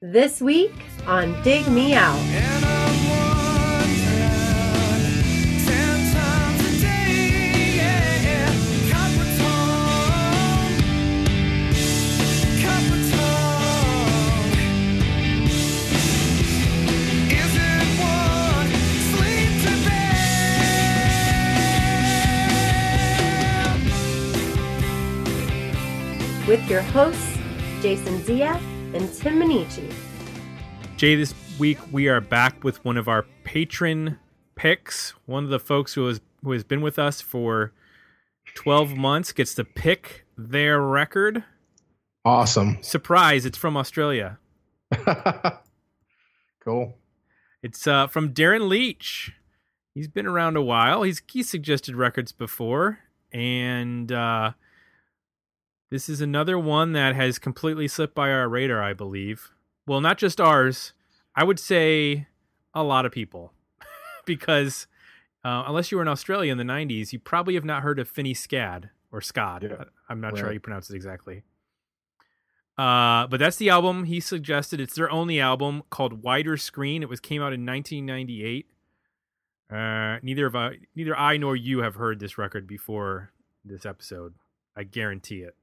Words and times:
This 0.00 0.40
week 0.40 0.70
on 1.08 1.34
Dig 1.42 1.66
Me 1.66 1.92
Out. 1.92 2.14
With 26.46 26.70
your 26.70 26.82
hosts, 26.82 27.36
Jason 27.82 28.22
Zia 28.22 28.60
and 28.98 29.14
Tim 29.14 29.38
Minichi. 29.38 29.92
Jay, 30.96 31.14
this 31.14 31.32
week 31.56 31.78
we 31.92 32.08
are 32.08 32.20
back 32.20 32.64
with 32.64 32.84
one 32.84 32.96
of 32.96 33.06
our 33.06 33.24
patron 33.44 34.18
picks. 34.56 35.10
One 35.24 35.44
of 35.44 35.50
the 35.50 35.60
folks 35.60 35.94
who 35.94 36.06
has 36.06 36.20
who 36.42 36.50
has 36.50 36.64
been 36.64 36.80
with 36.80 36.98
us 36.98 37.20
for 37.20 37.72
twelve 38.56 38.96
months 38.96 39.30
gets 39.30 39.54
to 39.54 39.64
pick 39.64 40.26
their 40.36 40.80
record. 40.80 41.44
Awesome. 42.24 42.78
Surprise! 42.80 43.46
It's 43.46 43.56
from 43.56 43.76
Australia. 43.76 44.38
cool. 46.64 46.96
It's 47.62 47.86
uh, 47.86 48.08
from 48.08 48.34
Darren 48.34 48.68
Leach. 48.68 49.32
He's 49.94 50.08
been 50.08 50.26
around 50.26 50.56
a 50.56 50.62
while. 50.62 51.04
He's 51.04 51.22
he 51.30 51.44
suggested 51.44 51.94
records 51.94 52.32
before, 52.32 52.98
and 53.32 54.10
uh, 54.10 54.52
this 55.90 56.08
is 56.08 56.20
another 56.20 56.58
one 56.58 56.92
that 56.92 57.14
has 57.14 57.38
completely 57.38 57.88
slipped 57.88 58.14
by 58.14 58.30
our 58.30 58.48
radar. 58.48 58.82
I 58.82 58.92
believe. 58.92 59.52
Well, 59.86 60.00
not 60.00 60.18
just 60.18 60.40
ours. 60.40 60.92
I 61.34 61.44
would 61.44 61.58
say 61.58 62.26
a 62.74 62.82
lot 62.82 63.06
of 63.06 63.12
people, 63.12 63.52
because 64.26 64.86
uh, 65.44 65.64
unless 65.66 65.90
you 65.90 65.98
were 65.98 66.02
in 66.02 66.08
Australia 66.08 66.52
in 66.52 66.58
the 66.58 66.64
'90s, 66.64 67.12
you 67.12 67.18
probably 67.18 67.54
have 67.54 67.64
not 67.64 67.82
heard 67.82 67.98
of 67.98 68.08
Fini 68.08 68.34
Scad 68.34 68.90
or 69.12 69.20
Scad. 69.20 69.62
Yeah. 69.62 69.84
I'm 70.08 70.20
not 70.20 70.36
sure 70.36 70.46
how 70.46 70.52
you 70.52 70.60
pronounce 70.60 70.90
it 70.90 70.96
exactly. 70.96 71.42
Uh, 72.76 73.26
but 73.26 73.40
that's 73.40 73.56
the 73.56 73.68
album 73.68 74.04
he 74.04 74.20
suggested. 74.20 74.80
It's 74.80 74.94
their 74.94 75.10
only 75.10 75.40
album 75.40 75.82
called 75.90 76.22
Wider 76.22 76.56
Screen. 76.56 77.02
It 77.02 77.08
was 77.08 77.18
came 77.18 77.42
out 77.42 77.52
in 77.52 77.66
1998. 77.66 78.66
Uh, 79.70 80.18
neither 80.22 80.46
of 80.46 80.54
I, 80.54 80.76
neither 80.94 81.16
I 81.16 81.36
nor 81.36 81.56
you 81.56 81.80
have 81.80 81.96
heard 81.96 82.20
this 82.20 82.38
record 82.38 82.66
before 82.66 83.32
this 83.64 83.84
episode. 83.84 84.34
I 84.76 84.84
guarantee 84.84 85.40
it. 85.40 85.56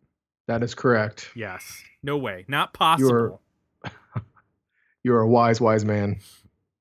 That 0.48 0.64
is 0.64 0.76
correct. 0.76 1.32
Yes, 1.36 1.84
no 2.04 2.18
way, 2.18 2.46
not 2.48 2.74
possible. 2.74 3.42
You're 5.04 5.22
a 5.22 5.28
wise, 5.28 5.60
wise 5.60 5.86
man. 5.86 6.20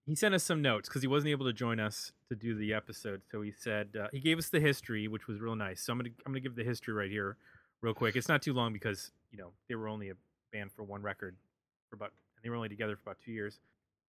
He 0.07 0.15
sent 0.15 0.35
us 0.35 0.45
some 0.45 0.61
notes 0.61 0.89
because 0.89 1.01
he 1.01 1.09
wasn't 1.09 1.31
able 1.31 1.47
to 1.47 1.53
join 1.53 1.81
us 1.81 2.13
to 2.29 2.35
do 2.35 2.55
the 2.55 2.75
episode. 2.75 3.23
So 3.31 3.41
he 3.41 3.53
said 3.59 3.89
uh, 3.99 4.09
he 4.13 4.21
gave 4.21 4.39
us 4.39 4.51
the 4.51 4.61
history, 4.61 5.09
which 5.09 5.27
was 5.27 5.41
real 5.41 5.57
nice. 5.57 5.81
So 5.81 5.93
I'm 5.93 5.99
gonna 5.99 6.11
I'm 6.27 6.33
gonna 6.33 6.41
give 6.41 6.57
the 6.57 6.65
history 6.65 6.93
right 6.93 7.11
here, 7.11 7.37
real 7.81 7.95
quick. 7.95 8.17
It's 8.17 8.29
not 8.29 8.43
too 8.43 8.53
long 8.53 8.73
because 8.73 9.13
you 9.31 9.39
know 9.39 9.53
they 9.69 9.75
were 9.75 9.89
only 9.89 10.11
a 10.11 10.15
band 10.53 10.73
for 10.73 10.85
one 10.85 11.03
record 11.03 11.37
for 11.89 11.97
about 11.97 12.13
and 12.37 12.45
they 12.45 12.51
were 12.51 12.57
only 12.57 12.69
together 12.69 12.97
for 12.97 13.11
about 13.11 13.19
two 13.25 13.33
years. 13.33 13.61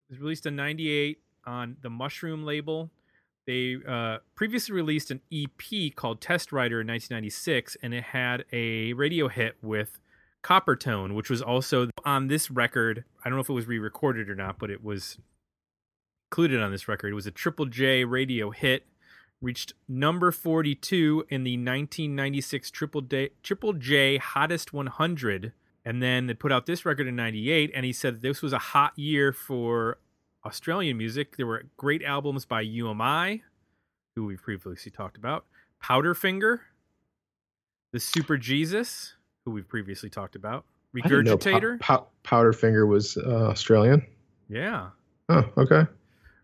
It 0.10 0.14
was 0.14 0.20
released 0.20 0.46
in 0.46 0.56
'98 0.56 1.20
on 1.46 1.78
the 1.82 1.90
Mushroom 1.90 2.44
label. 2.44 2.90
They 3.46 3.78
uh, 3.88 4.18
previously 4.34 4.74
released 4.74 5.12
an 5.12 5.22
EP 5.32 5.96
called 5.96 6.20
Test 6.20 6.52
Rider 6.52 6.82
in 6.82 6.88
1996, 6.88 7.78
and 7.84 7.94
it 7.94 8.04
had 8.06 8.46
a 8.52 8.94
radio 8.94 9.28
hit 9.28 9.56
with 9.62 10.00
Coppertone, 10.44 11.16
which 11.16 11.30
was 11.30 11.42
also 11.42 11.90
on 12.04 12.28
this 12.28 12.50
record. 12.50 13.04
I 13.24 13.30
don't 13.30 13.38
know 13.38 13.42
if 13.42 13.50
it 13.50 13.54
was 13.54 13.68
re-recorded 13.68 14.30
or 14.30 14.36
not, 14.36 14.58
but 14.58 14.70
it 14.70 14.84
was 14.84 15.18
included 16.32 16.62
on 16.62 16.72
this 16.72 16.88
record. 16.88 17.12
It 17.12 17.16
was 17.16 17.28
a 17.28 17.32
Triple 17.32 17.66
J 17.66 18.04
radio 18.04 18.52
hit, 18.52 18.86
reached 19.42 19.74
number 19.88 20.32
42 20.32 21.26
in 21.30 21.44
the 21.44 21.54
1996 21.54 22.72
Triple 22.72 23.08
Triple 23.44 23.74
J 23.74 24.18
Hottest 24.18 24.74
100. 24.74 25.54
And 25.88 26.02
then 26.02 26.26
they 26.26 26.34
put 26.34 26.52
out 26.52 26.66
this 26.66 26.84
record 26.84 27.08
in 27.08 27.16
98, 27.16 27.72
and 27.76 27.86
he 27.86 27.94
said 27.94 28.22
this 28.22 28.42
was 28.42 28.54
a 28.54 28.58
hot 28.58 28.98
year 28.98 29.32
for 29.32 30.00
Australian 30.46 30.98
music. 30.98 31.38
There 31.38 31.48
were 31.48 31.66
great 31.78 32.04
albums 32.04 32.46
by 32.46 32.62
You 32.62 32.90
Am 32.90 33.02
I, 33.02 33.42
who 34.16 34.26
we've 34.26 34.42
previously 34.42 34.92
talked 34.92 35.18
about, 35.18 35.46
Powderfinger, 35.84 36.60
The 37.94 38.00
Superjesus, 38.00 39.14
who 39.46 39.52
we've 39.52 39.68
previously 39.68 40.10
talked 40.10 40.36
about, 40.36 40.66
I 40.96 41.08
didn't 41.08 41.26
know 41.26 41.38
Regurgitator. 41.38 41.80
Pow- 41.80 42.08
Pow- 42.24 42.44
Powderfinger 42.44 42.88
was 42.88 43.18
uh, 43.18 43.48
Australian. 43.50 44.06
yeah. 44.50 44.90
Oh, 45.28 45.44
okay. 45.58 45.88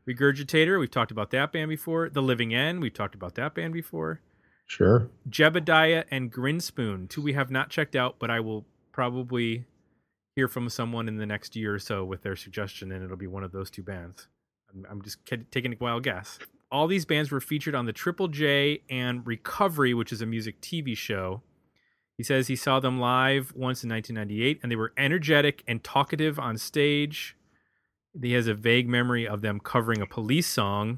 Regurgitator, 0.10 0.80
we've 0.80 0.90
talked 0.90 1.12
about 1.12 1.30
that 1.32 1.52
band 1.52 1.70
before. 1.70 2.10
The 2.10 2.22
Living 2.24 2.54
End, 2.54 2.82
we've 2.82 2.94
talked 2.94 3.14
about 3.14 3.36
that 3.36 3.54
band 3.54 3.74
before. 3.74 4.20
Sure. 4.66 5.08
Jebediah 5.30 6.06
and 6.10 6.32
Grinspoon, 6.34 7.08
two 7.08 7.22
we 7.22 7.34
have 7.34 7.52
not 7.52 7.70
checked 7.70 7.96
out, 7.96 8.16
but 8.18 8.32
I 8.32 8.40
will 8.40 8.66
probably 8.92 9.66
hear 10.42 10.48
from 10.48 10.68
someone 10.70 11.08
in 11.08 11.18
the 11.18 11.26
next 11.28 11.56
year 11.56 11.76
or 11.76 11.78
so 11.78 12.04
with 12.04 12.24
their 12.24 12.36
suggestion, 12.36 12.92
and 12.92 13.04
it'll 13.04 13.16
be 13.16 13.28
one 13.28 13.44
of 13.44 13.52
those 13.52 13.70
two 13.70 13.84
bands. 13.84 14.28
I'm, 14.74 14.88
I'm 14.90 15.02
just 15.04 15.20
taking 15.52 15.72
a 15.72 15.78
wild 15.80 16.02
guess. 16.02 16.40
All 16.72 16.88
these 16.88 17.06
bands 17.06 17.30
were 17.30 17.40
featured 17.40 17.76
on 17.76 17.86
the 17.86 17.94
Triple 17.94 18.28
J 18.28 18.82
and 18.90 19.28
Recovery, 19.28 19.94
which 19.94 20.12
is 20.12 20.20
a 20.20 20.26
music 20.26 20.60
TV 20.60 20.98
show. 20.98 21.44
He 22.18 22.24
says 22.24 22.48
he 22.48 22.56
saw 22.56 22.80
them 22.80 23.00
live 23.00 23.54
once 23.56 23.84
in 23.84 23.90
1998, 23.92 24.62
and 24.64 24.72
they 24.72 24.76
were 24.76 24.94
energetic 24.98 25.64
and 25.68 25.84
talkative 25.84 26.40
on 26.40 26.58
stage. 26.58 27.38
He 28.20 28.34
has 28.34 28.48
a 28.48 28.56
vague 28.56 28.90
memory 28.90 29.28
of 29.28 29.42
them 29.42 29.60
covering 29.60 30.02
a 30.02 30.08
police 30.08 30.48
song. 30.48 30.98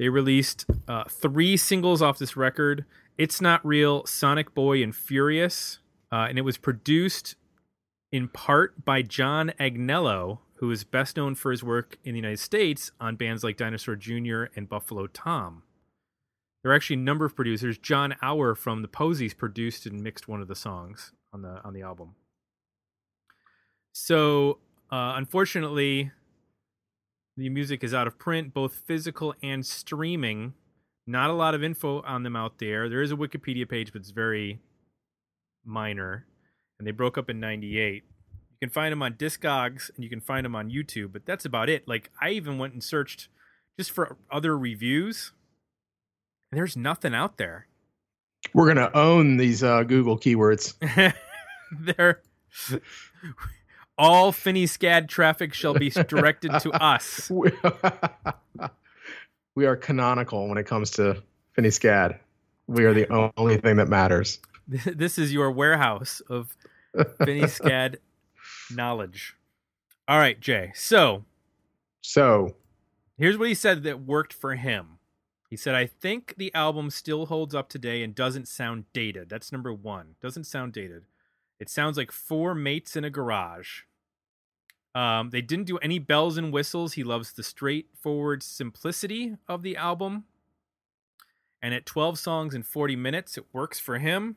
They 0.00 0.08
released 0.08 0.66
uh, 0.88 1.04
three 1.08 1.56
singles 1.56 2.02
off 2.02 2.18
this 2.18 2.36
record 2.36 2.86
It's 3.16 3.40
Not 3.40 3.64
Real, 3.64 4.04
Sonic 4.04 4.52
Boy, 4.52 4.82
and 4.82 4.96
Furious. 4.96 5.78
Uh, 6.10 6.26
and 6.28 6.38
it 6.38 6.42
was 6.42 6.56
produced 6.56 7.36
in 8.14 8.28
part 8.28 8.84
by 8.84 9.02
John 9.02 9.52
Agnello, 9.58 10.38
who 10.58 10.70
is 10.70 10.84
best 10.84 11.16
known 11.16 11.34
for 11.34 11.50
his 11.50 11.64
work 11.64 11.98
in 12.04 12.12
the 12.12 12.20
United 12.20 12.38
States 12.38 12.92
on 13.00 13.16
bands 13.16 13.42
like 13.42 13.56
Dinosaur 13.56 13.96
Jr. 13.96 14.44
and 14.54 14.68
Buffalo 14.68 15.08
Tom. 15.08 15.64
There 16.62 16.70
are 16.70 16.76
actually 16.76 16.94
a 16.94 17.00
number 17.00 17.24
of 17.24 17.34
producers. 17.34 17.76
John 17.76 18.14
Auer 18.22 18.54
from 18.54 18.82
the 18.82 18.88
Posies 18.88 19.34
produced 19.34 19.84
and 19.84 20.00
mixed 20.00 20.28
one 20.28 20.40
of 20.40 20.46
the 20.46 20.54
songs 20.54 21.10
on 21.32 21.42
the 21.42 21.60
on 21.64 21.74
the 21.74 21.82
album. 21.82 22.14
So, 23.90 24.60
uh, 24.92 25.14
unfortunately, 25.16 26.12
the 27.36 27.48
music 27.48 27.82
is 27.82 27.92
out 27.92 28.06
of 28.06 28.16
print, 28.16 28.54
both 28.54 28.76
physical 28.86 29.34
and 29.42 29.66
streaming. 29.66 30.54
Not 31.04 31.30
a 31.30 31.34
lot 31.34 31.56
of 31.56 31.64
info 31.64 32.00
on 32.02 32.22
them 32.22 32.36
out 32.36 32.60
there. 32.60 32.88
There 32.88 33.02
is 33.02 33.10
a 33.10 33.16
Wikipedia 33.16 33.68
page, 33.68 33.92
but 33.92 34.02
it's 34.02 34.12
very 34.12 34.60
minor. 35.64 36.28
And 36.78 36.86
they 36.86 36.92
broke 36.92 37.16
up 37.16 37.30
in 37.30 37.40
98. 37.40 38.02
You 38.50 38.68
can 38.68 38.70
find 38.70 38.92
them 38.92 39.02
on 39.02 39.14
Discogs 39.14 39.90
and 39.94 40.02
you 40.04 40.10
can 40.10 40.20
find 40.20 40.44
them 40.44 40.56
on 40.56 40.70
YouTube, 40.70 41.12
but 41.12 41.26
that's 41.26 41.44
about 41.44 41.68
it. 41.68 41.86
Like, 41.86 42.10
I 42.20 42.30
even 42.30 42.58
went 42.58 42.72
and 42.72 42.82
searched 42.82 43.28
just 43.78 43.90
for 43.90 44.16
other 44.30 44.56
reviews, 44.56 45.32
and 46.50 46.58
there's 46.58 46.76
nothing 46.76 47.14
out 47.14 47.36
there. 47.36 47.66
We're 48.52 48.68
gonna 48.72 48.90
own 48.94 49.36
these 49.36 49.62
uh, 49.62 49.82
Google 49.84 50.18
keywords. 50.18 50.74
They're 51.72 52.22
all 53.98 54.32
Fini 54.32 54.66
Scad 54.66 55.08
traffic 55.08 55.54
shall 55.54 55.74
be 55.74 55.90
directed 55.90 56.52
to 56.60 56.70
us. 56.82 57.30
we 57.30 57.50
we 59.54 59.66
are 59.66 59.76
canonical 59.76 60.48
when 60.48 60.58
it 60.58 60.66
comes 60.66 60.90
to 60.92 61.22
Fini 61.52 61.68
Scad. 61.68 62.18
We 62.66 62.84
are 62.84 62.94
the 62.94 63.32
only 63.36 63.56
thing 63.58 63.76
that 63.76 63.88
matters. 63.88 64.38
This 64.68 65.18
is 65.18 65.32
your 65.32 65.50
warehouse 65.50 66.22
of 66.30 66.56
Fini 67.24 67.42
Scad 67.42 67.96
knowledge. 68.70 69.36
All 70.06 70.18
right, 70.18 70.38
Jay. 70.40 70.72
So 70.74 71.24
So, 72.00 72.56
here's 73.16 73.38
what 73.38 73.48
he 73.48 73.54
said 73.54 73.82
that 73.84 74.04
worked 74.04 74.32
for 74.32 74.54
him. 74.54 74.98
He 75.48 75.56
said, 75.56 75.74
I 75.74 75.86
think 75.86 76.34
the 76.36 76.52
album 76.54 76.90
still 76.90 77.26
holds 77.26 77.54
up 77.54 77.68
today 77.68 78.02
and 78.02 78.14
doesn't 78.14 78.48
sound 78.48 78.84
dated. 78.92 79.28
That's 79.28 79.52
number 79.52 79.72
one. 79.72 80.16
Doesn't 80.20 80.44
sound 80.44 80.72
dated. 80.72 81.04
It 81.60 81.70
sounds 81.70 81.96
like 81.96 82.10
four 82.10 82.54
mates 82.54 82.96
in 82.96 83.04
a 83.04 83.10
garage. 83.10 83.82
Um, 84.94 85.30
they 85.30 85.40
didn't 85.40 85.66
do 85.66 85.78
any 85.78 85.98
bells 85.98 86.36
and 86.36 86.52
whistles. 86.52 86.94
He 86.94 87.04
loves 87.04 87.32
the 87.32 87.42
straightforward 87.42 88.42
simplicity 88.42 89.36
of 89.48 89.62
the 89.62 89.76
album. 89.76 90.24
And 91.62 91.72
at 91.72 91.86
12 91.86 92.18
songs 92.18 92.54
and 92.54 92.66
40 92.66 92.96
minutes, 92.96 93.38
it 93.38 93.46
works 93.52 93.80
for 93.80 93.98
him. 93.98 94.36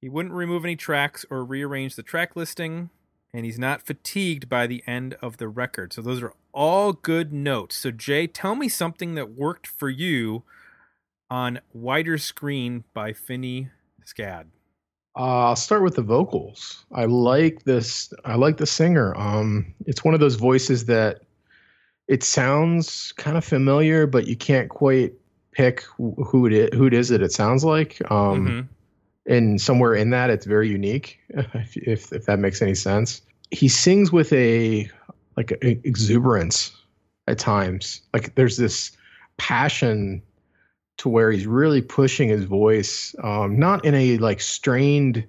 He 0.00 0.08
wouldn't 0.08 0.34
remove 0.34 0.64
any 0.64 0.76
tracks 0.76 1.24
or 1.30 1.44
rearrange 1.44 1.96
the 1.96 2.02
track 2.02 2.36
listing, 2.36 2.90
and 3.32 3.44
he's 3.44 3.58
not 3.58 3.82
fatigued 3.82 4.48
by 4.48 4.66
the 4.66 4.82
end 4.86 5.16
of 5.22 5.38
the 5.38 5.48
record. 5.48 5.92
So 5.92 6.02
those 6.02 6.22
are 6.22 6.32
all 6.52 6.92
good 6.92 7.32
notes. 7.32 7.76
So 7.76 7.90
Jay, 7.90 8.26
tell 8.26 8.54
me 8.54 8.68
something 8.68 9.14
that 9.14 9.30
worked 9.32 9.66
for 9.66 9.88
you 9.88 10.42
on 11.30 11.60
Wider 11.72 12.18
Screen 12.18 12.84
by 12.94 13.12
Fini 13.12 13.70
Scad. 14.04 14.46
Uh, 15.18 15.48
I'll 15.48 15.56
start 15.56 15.82
with 15.82 15.96
the 15.96 16.02
vocals. 16.02 16.84
I 16.92 17.06
like 17.06 17.64
this. 17.64 18.12
I 18.26 18.34
like 18.36 18.58
the 18.58 18.66
singer. 18.66 19.16
Um, 19.16 19.74
it's 19.86 20.04
one 20.04 20.12
of 20.12 20.20
those 20.20 20.34
voices 20.34 20.84
that 20.86 21.22
it 22.06 22.22
sounds 22.22 23.12
kind 23.12 23.36
of 23.36 23.44
familiar, 23.44 24.06
but 24.06 24.26
you 24.26 24.36
can't 24.36 24.68
quite 24.68 25.14
pick 25.52 25.80
who 25.96 26.46
it 26.46 26.52
is, 26.52 26.68
who 26.74 26.86
it 26.86 26.92
is 26.92 27.08
that 27.08 27.22
it 27.22 27.32
sounds 27.32 27.64
like. 27.64 27.98
Um, 28.10 28.46
Mhm. 28.46 28.68
And 29.26 29.60
somewhere 29.60 29.94
in 29.94 30.10
that, 30.10 30.30
it's 30.30 30.46
very 30.46 30.68
unique. 30.68 31.18
If, 31.54 31.76
if 31.76 32.12
if 32.12 32.26
that 32.26 32.38
makes 32.38 32.62
any 32.62 32.74
sense. 32.74 33.22
He 33.50 33.68
sings 33.68 34.10
with 34.12 34.32
a 34.32 34.90
like 35.36 35.52
a, 35.52 35.68
exuberance 35.86 36.72
at 37.26 37.38
times. 37.38 38.02
Like 38.12 38.34
there's 38.34 38.56
this 38.56 38.92
passion 39.36 40.22
to 40.98 41.08
where 41.08 41.30
he's 41.30 41.46
really 41.46 41.82
pushing 41.82 42.28
his 42.28 42.44
voice, 42.44 43.14
um, 43.22 43.58
not 43.58 43.84
in 43.84 43.94
a 43.94 44.16
like 44.18 44.40
strained, 44.40 45.26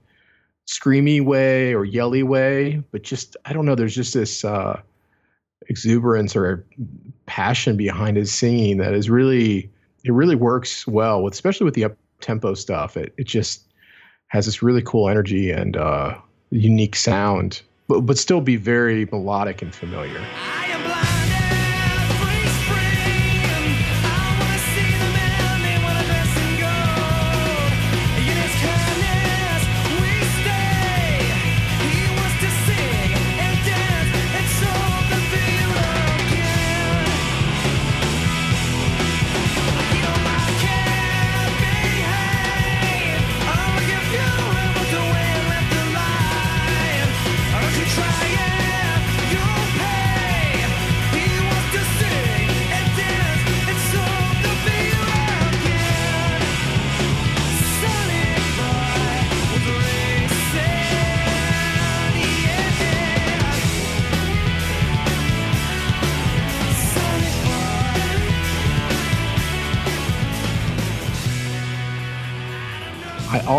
screamy 0.67 1.23
way 1.23 1.73
or 1.73 1.83
yelly 1.85 2.23
way, 2.23 2.83
but 2.91 3.03
just 3.03 3.35
I 3.45 3.53
don't 3.53 3.65
know. 3.65 3.75
There's 3.75 3.95
just 3.95 4.13
this 4.13 4.45
uh, 4.45 4.81
exuberance 5.69 6.35
or 6.35 6.65
passion 7.25 7.77
behind 7.77 8.17
his 8.17 8.33
singing 8.33 8.77
that 8.77 8.93
is 8.93 9.09
really 9.09 9.69
it 10.03 10.13
really 10.13 10.35
works 10.35 10.87
well 10.87 11.21
with 11.21 11.33
especially 11.33 11.65
with 11.65 11.73
the 11.73 11.85
up 11.85 11.97
tempo 12.21 12.53
stuff. 12.53 12.95
It 12.95 13.13
it 13.17 13.27
just 13.27 13.66
has 14.27 14.45
this 14.45 14.61
really 14.61 14.81
cool 14.81 15.09
energy 15.09 15.51
and 15.51 15.77
uh, 15.77 16.17
unique 16.49 16.95
sound, 16.95 17.61
but 17.87 18.01
but 18.01 18.17
still 18.17 18.41
be 18.41 18.55
very 18.55 19.05
melodic 19.05 19.61
and 19.61 19.73
familiar. 19.73 20.23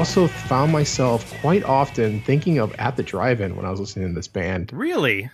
Also 0.08 0.26
found 0.26 0.72
myself 0.72 1.38
quite 1.42 1.62
often 1.64 2.18
thinking 2.22 2.56
of 2.56 2.74
at 2.76 2.96
the 2.96 3.02
drive-in 3.02 3.54
when 3.54 3.66
I 3.66 3.70
was 3.70 3.78
listening 3.78 4.08
to 4.08 4.14
this 4.14 4.26
band. 4.26 4.72
Really? 4.72 5.28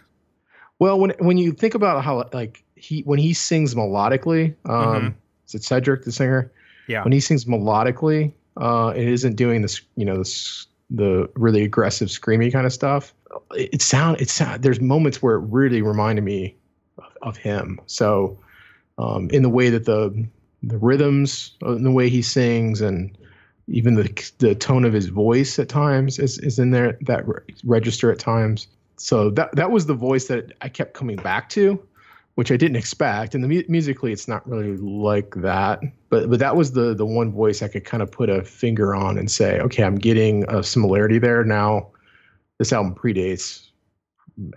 Well, 0.81 0.99
when 0.99 1.11
when 1.21 1.39
you 1.39 1.53
think 1.53 1.77
about 1.77 2.03
how 2.03 2.29
like 2.33 2.65
he 2.75 3.03
when 3.03 3.21
he 3.21 3.35
sings 3.35 3.77
melodically, 3.77 4.53
um, 4.65 4.75
Mhm. 4.75 5.15
is 5.47 5.55
it 5.55 5.63
Cedric 5.63 6.05
the 6.05 6.11
singer? 6.11 6.51
Yeah. 6.89 7.05
When 7.05 7.13
he 7.13 7.21
sings 7.21 7.45
melodically, 7.45 8.33
uh, 8.57 8.93
it 8.97 9.07
isn't 9.07 9.37
doing 9.37 9.63
this, 9.63 9.81
you 9.95 10.05
know, 10.05 10.19
this 10.19 10.67
the 10.91 11.31
really 11.37 11.63
aggressive, 11.63 12.09
screamy 12.09 12.53
kind 12.53 12.67
of 12.67 12.73
stuff. 12.73 13.15
It, 13.53 13.75
it 13.75 13.81
sound 13.83 14.21
it 14.21 14.29
sound. 14.29 14.65
There's 14.65 14.81
moments 14.81 15.23
where 15.23 15.37
it 15.37 15.45
really 15.51 15.83
reminded 15.83 16.25
me 16.25 16.57
of, 16.99 17.17
of 17.23 17.37
him. 17.37 17.81
So, 17.87 18.37
um, 18.99 19.31
in 19.31 19.45
the 19.45 19.49
way 19.49 19.71
that 19.71 19.85
the 19.85 20.27
the 20.65 20.79
rhythms, 20.79 21.53
uh, 21.63 21.77
in 21.77 21.85
the 21.85 21.93
way 21.93 22.09
he 22.09 22.23
sings, 22.23 22.81
and 22.81 23.17
even 23.69 23.95
the 23.95 24.33
the 24.39 24.55
tone 24.55 24.85
of 24.85 24.93
his 24.93 25.07
voice 25.07 25.59
at 25.59 25.69
times 25.69 26.19
is, 26.19 26.39
is 26.39 26.59
in 26.59 26.71
there 26.71 26.99
that 27.03 27.27
re- 27.27 27.41
register 27.65 28.13
at 28.13 28.19
times. 28.19 28.67
So 28.97 29.31
that 29.31 29.55
that 29.57 29.71
was 29.71 29.87
the 29.87 29.95
voice 29.95 30.27
that 30.29 30.53
I 30.61 30.69
kept 30.69 30.95
coming 30.95 31.17
back 31.17 31.49
to, 31.51 31.83
which 32.35 32.53
I 32.53 32.57
didn't 32.57 32.77
expect. 32.77 33.35
And 33.35 33.43
the 33.43 33.49
mu- 33.49 33.65
musically, 33.69 34.13
it's 34.13 34.29
not 34.29 34.49
really 34.49 34.77
like 34.77 35.35
that. 35.37 35.81
But 36.11 36.31
but 36.31 36.39
that 36.39 36.57
was 36.57 36.73
the 36.73 36.95
the 36.95 37.07
one 37.07 37.33
voice 37.33 37.63
I 37.63 37.69
could 37.69 37.85
kind 37.85 38.03
of 38.03 38.11
put 38.11 38.29
a 38.29 38.45
finger 38.45 38.95
on 38.95 39.19
and 39.19 39.31
say, 39.31 39.61
okay, 39.61 39.83
I'm 39.83 39.97
getting 39.97 40.45
a 40.49 40.63
similarity 40.63 41.19
there. 41.19 41.45
Now, 41.45 41.89
this 42.59 42.73
album 42.73 42.95
predates 42.95 43.69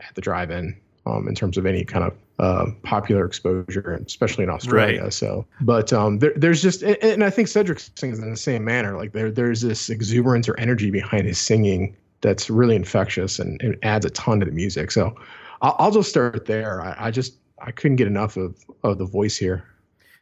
at 0.07 0.15
the 0.15 0.21
drive-in 0.21 0.75
um, 1.05 1.27
in 1.27 1.35
terms 1.35 1.57
of 1.57 1.65
any 1.65 1.85
kind 1.85 2.03
of 2.03 2.13
uh, 2.39 2.67
popular 2.83 3.25
exposure, 3.25 3.99
especially 4.05 4.43
in 4.43 4.49
Australia. 4.49 5.03
Right. 5.03 5.13
So, 5.13 5.45
but 5.61 5.91
um, 5.91 6.19
there, 6.19 6.33
there's 6.35 6.61
just, 6.61 6.83
and, 6.83 6.97
and 7.01 7.23
I 7.23 7.29
think 7.29 7.47
Cedric 7.47 7.79
sings 7.79 8.19
in 8.19 8.29
the 8.29 8.37
same 8.37 8.63
manner. 8.63 8.95
Like 8.97 9.13
there, 9.13 9.31
there's 9.31 9.61
this 9.61 9.89
exuberance 9.89 10.47
or 10.47 10.57
energy 10.59 10.91
behind 10.91 11.25
his 11.27 11.39
singing 11.39 11.95
that's 12.21 12.49
really 12.49 12.75
infectious 12.75 13.39
and, 13.39 13.61
and 13.61 13.77
adds 13.83 14.05
a 14.05 14.09
ton 14.11 14.39
to 14.39 14.45
the 14.45 14.51
music. 14.51 14.91
So, 14.91 15.15
I'll, 15.61 15.75
I'll 15.79 15.91
just 15.91 16.09
start 16.09 16.45
there. 16.45 16.81
I, 16.81 17.07
I 17.07 17.11
just, 17.11 17.37
I 17.59 17.71
couldn't 17.71 17.97
get 17.97 18.07
enough 18.07 18.37
of 18.37 18.55
of 18.83 18.97
the 18.97 19.05
voice 19.05 19.37
here. 19.37 19.63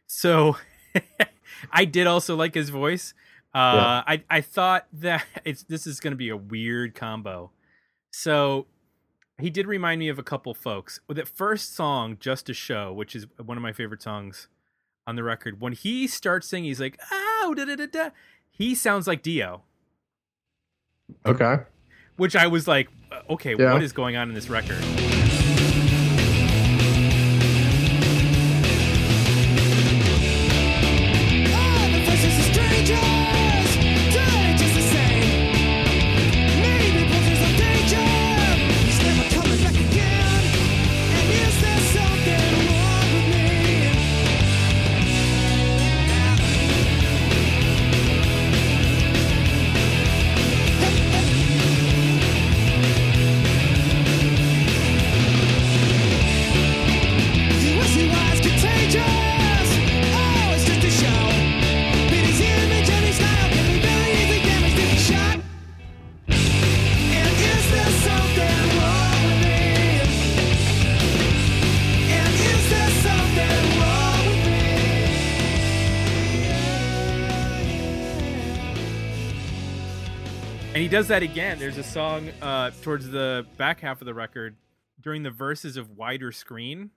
So 0.06 0.56
I 1.70 1.84
did 1.84 2.06
also 2.06 2.36
like 2.36 2.54
his 2.54 2.70
voice. 2.70 3.14
Uh, 3.54 4.02
I 4.06 4.22
I 4.30 4.40
thought 4.40 4.86
that 4.92 5.24
it's 5.44 5.62
this 5.64 5.86
is 5.86 6.00
going 6.00 6.12
to 6.12 6.16
be 6.16 6.28
a 6.28 6.36
weird 6.36 6.94
combo. 6.94 7.50
So 8.10 8.66
he 9.38 9.50
did 9.50 9.66
remind 9.66 9.98
me 9.98 10.08
of 10.08 10.18
a 10.18 10.22
couple 10.22 10.54
folks. 10.54 11.00
With 11.06 11.16
that 11.18 11.28
first 11.28 11.74
song, 11.74 12.16
"Just 12.20 12.48
a 12.48 12.54
Show," 12.54 12.92
which 12.92 13.14
is 13.14 13.26
one 13.42 13.56
of 13.56 13.62
my 13.62 13.72
favorite 13.72 14.02
songs 14.02 14.48
on 15.06 15.16
the 15.16 15.22
record. 15.22 15.60
When 15.60 15.72
he 15.72 16.06
starts 16.06 16.48
singing, 16.48 16.68
he's 16.68 16.80
like, 16.80 16.98
"Oh, 17.12 17.54
da 17.56 17.64
da 17.64 17.76
da 17.76 17.86
da." 17.86 18.10
He 18.50 18.74
sounds 18.74 19.06
like 19.06 19.22
Dio, 19.22 19.62
Okay. 21.26 21.58
which 22.16 22.34
I 22.34 22.46
was 22.46 22.66
like, 22.66 22.88
uh, 23.12 23.20
"Okay, 23.30 23.54
Yeah. 23.58 23.72
what 23.74 23.82
is 23.82 23.92
going 23.92 24.16
on 24.16 24.28
in 24.28 24.34
this 24.34 24.48
record?" 24.48 24.82
Does 80.96 81.08
that 81.08 81.22
again. 81.22 81.58
There's 81.58 81.76
a 81.76 81.82
song 81.82 82.30
uh, 82.40 82.70
towards 82.80 83.10
the 83.10 83.44
back 83.58 83.80
half 83.80 84.00
of 84.00 84.06
the 84.06 84.14
record 84.14 84.56
during 85.02 85.22
the 85.22 85.30
verses 85.30 85.76
of 85.76 85.90
Wider 85.90 86.32
Screen. 86.32 86.88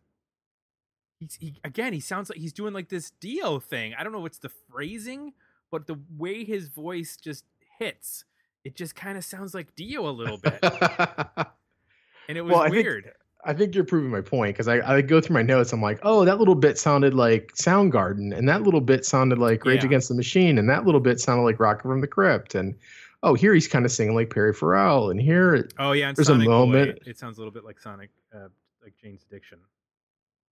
He's, 1.20 1.36
he 1.38 1.56
again, 1.66 1.92
he 1.92 2.00
sounds 2.00 2.30
like 2.30 2.40
he's 2.40 2.54
doing 2.54 2.74
like 2.74 2.88
this 2.88 3.12
Dio 3.20 3.60
thing. 3.60 3.94
I 4.00 4.06
don't 4.06 4.14
know 4.14 4.22
what's 4.22 4.38
the 4.38 4.52
phrasing, 4.72 5.34
but 5.70 5.86
the 5.86 6.00
way 6.18 6.46
his 6.46 6.70
voice 6.70 7.18
just 7.22 7.44
hits, 7.78 8.24
it 8.64 8.78
just 8.78 8.96
kind 8.96 9.18
of 9.18 9.26
sounds 9.26 9.54
like 9.54 9.76
Dio 9.76 10.08
a 10.08 10.12
little 10.12 10.38
bit, 10.38 10.60
and 10.64 12.38
it 12.38 12.42
was 12.42 12.54
Well, 12.54 12.62
I 12.62 12.70
think- 12.70 12.86
weird. 12.86 13.12
I 13.46 13.54
think 13.54 13.74
you're 13.74 13.86
proving 13.86 14.12
my 14.12 14.20
point 14.22 14.54
because 14.56 14.68
I, 14.70 14.96
I 14.98 15.02
go 15.02 15.20
through 15.22 15.34
my 15.34 15.42
notes. 15.42 15.72
I'm 15.72 15.82
like, 15.82 16.00
oh, 16.04 16.24
that 16.26 16.40
little 16.40 16.56
bit 16.56 16.78
sounded 16.78 17.14
like 17.14 17.52
Soundgarden, 17.56 18.38
and 18.38 18.48
that 18.50 18.64
little 18.64 18.82
bit 18.82 19.06
sounded 19.06 19.40
like 19.40 19.66
Rage 19.66 19.80
Yeah. 19.82 19.88
Against 19.88 20.08
the 20.10 20.16
Machine, 20.16 20.58
and 20.58 20.70
that 20.70 20.86
little 20.86 21.00
bit 21.02 21.20
sounded 21.22 21.44
like 21.44 21.58
Rocket 21.60 21.84
from 21.84 22.00
the 22.02 22.08
Crypt, 22.08 22.56
and 22.56 22.76
oh, 23.24 23.34
here 23.34 23.54
he's 23.54 23.68
kind 23.68 23.86
of 23.86 23.92
singing 23.92 24.16
like 24.16 24.30
Perry 24.30 24.54
Farrell, 24.54 25.10
and 25.10 25.22
here, 25.22 25.70
oh 25.80 25.92
yeah, 25.92 26.12
there's 26.14 26.30
a 26.30 26.34
Sonic 26.34 26.48
Boy, 26.48 26.52
moment- 26.52 27.00
it 27.06 27.18
sounds 27.18 27.38
a 27.38 27.42
little 27.42 27.54
bit 27.54 27.64
like 27.66 27.80
Sonic, 27.80 28.10
uh, 28.36 28.48
like 28.84 28.94
Jane's 29.02 29.24
Addiction. 29.30 29.60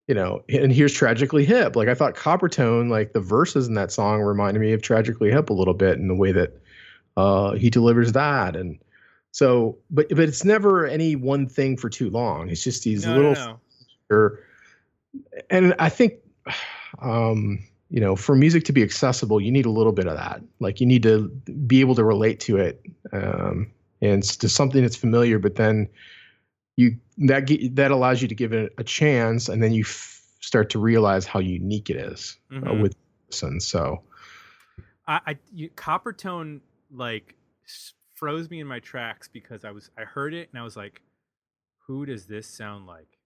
you 0.07 0.15
know, 0.15 0.41
and 0.49 0.71
here's 0.71 0.93
Tragically 0.93 1.45
Hip. 1.45 1.75
Like 1.75 1.87
I 1.87 1.93
thought 1.93 2.15
Coppertone, 2.15 2.89
like 2.89 3.13
the 3.13 3.19
verses 3.21 3.67
in 3.67 3.73
that 3.75 3.91
song 3.91 4.21
reminded 4.21 4.59
me 4.59 4.73
of 4.73 4.81
Tragically 4.81 5.31
Hip 5.31 5.49
a 5.49 5.53
little 5.53 5.73
bit 5.73 5.97
in 5.97 6.07
the 6.07 6.15
way 6.15 6.31
that 6.31 6.61
uh, 7.17 7.53
he 7.53 7.69
delivers 7.69 8.11
that, 8.13 8.55
and 8.55 8.77
so 9.31 9.77
but 9.91 10.07
but 10.09 10.19
it's 10.19 10.43
never 10.45 10.85
any 10.87 11.15
one 11.15 11.47
thing 11.47 11.77
for 11.77 11.89
too 11.89 12.09
long. 12.09 12.49
It's 12.49 12.63
just 12.63 12.83
these 12.83 13.05
No, 13.05 13.15
little 13.15 13.33
no, 13.33 13.45
no. 13.45 13.59
or 14.15 14.39
and 15.49 15.73
i 15.79 15.89
think 15.89 16.13
um 17.01 17.59
you 17.89 17.99
know 17.99 18.15
for 18.15 18.35
music 18.35 18.63
to 18.65 18.73
be 18.73 18.83
accessible 18.83 19.39
you 19.39 19.51
need 19.51 19.65
a 19.65 19.71
little 19.71 19.91
bit 19.91 20.07
of 20.07 20.15
that 20.15 20.41
like 20.59 20.79
you 20.81 20.85
need 20.85 21.03
to 21.03 21.29
be 21.65 21.79
able 21.79 21.95
to 21.95 22.03
relate 22.03 22.39
to 22.39 22.57
it 22.57 22.81
um 23.13 23.71
and 24.01 24.23
it's 24.23 24.35
to 24.35 24.49
something 24.49 24.81
that's 24.81 24.95
familiar 24.95 25.39
but 25.39 25.55
then 25.55 25.87
you 26.75 26.97
that 27.17 27.47
that 27.73 27.91
allows 27.91 28.21
you 28.21 28.27
to 28.27 28.35
give 28.35 28.53
it 28.53 28.73
a 28.77 28.83
chance 28.83 29.49
and 29.49 29.63
then 29.63 29.73
you 29.73 29.83
f- 29.83 30.21
start 30.39 30.69
to 30.69 30.79
realize 30.79 31.25
how 31.25 31.39
unique 31.39 31.89
it 31.89 31.97
is 31.97 32.37
uh, 32.51 32.71
Mhm. 32.71 32.81
with 32.81 32.95
and 33.41 33.61
so 33.61 34.01
I, 35.07 35.21
I 35.27 35.37
you, 35.53 35.69
Coppertone 35.71 36.61
like 36.91 37.35
froze 38.15 38.49
me 38.49 38.59
in 38.59 38.67
my 38.67 38.79
tracks 38.79 39.27
because 39.27 39.65
I 39.65 39.71
was 39.71 39.89
I 39.97 40.03
heard 40.03 40.33
it 40.33 40.49
and 40.51 40.59
I 40.59 40.63
was 40.63 40.75
like, 40.75 41.01
who 41.85 42.05
does 42.05 42.25
this 42.25 42.47
sound 42.47 42.87
like? 42.87 43.17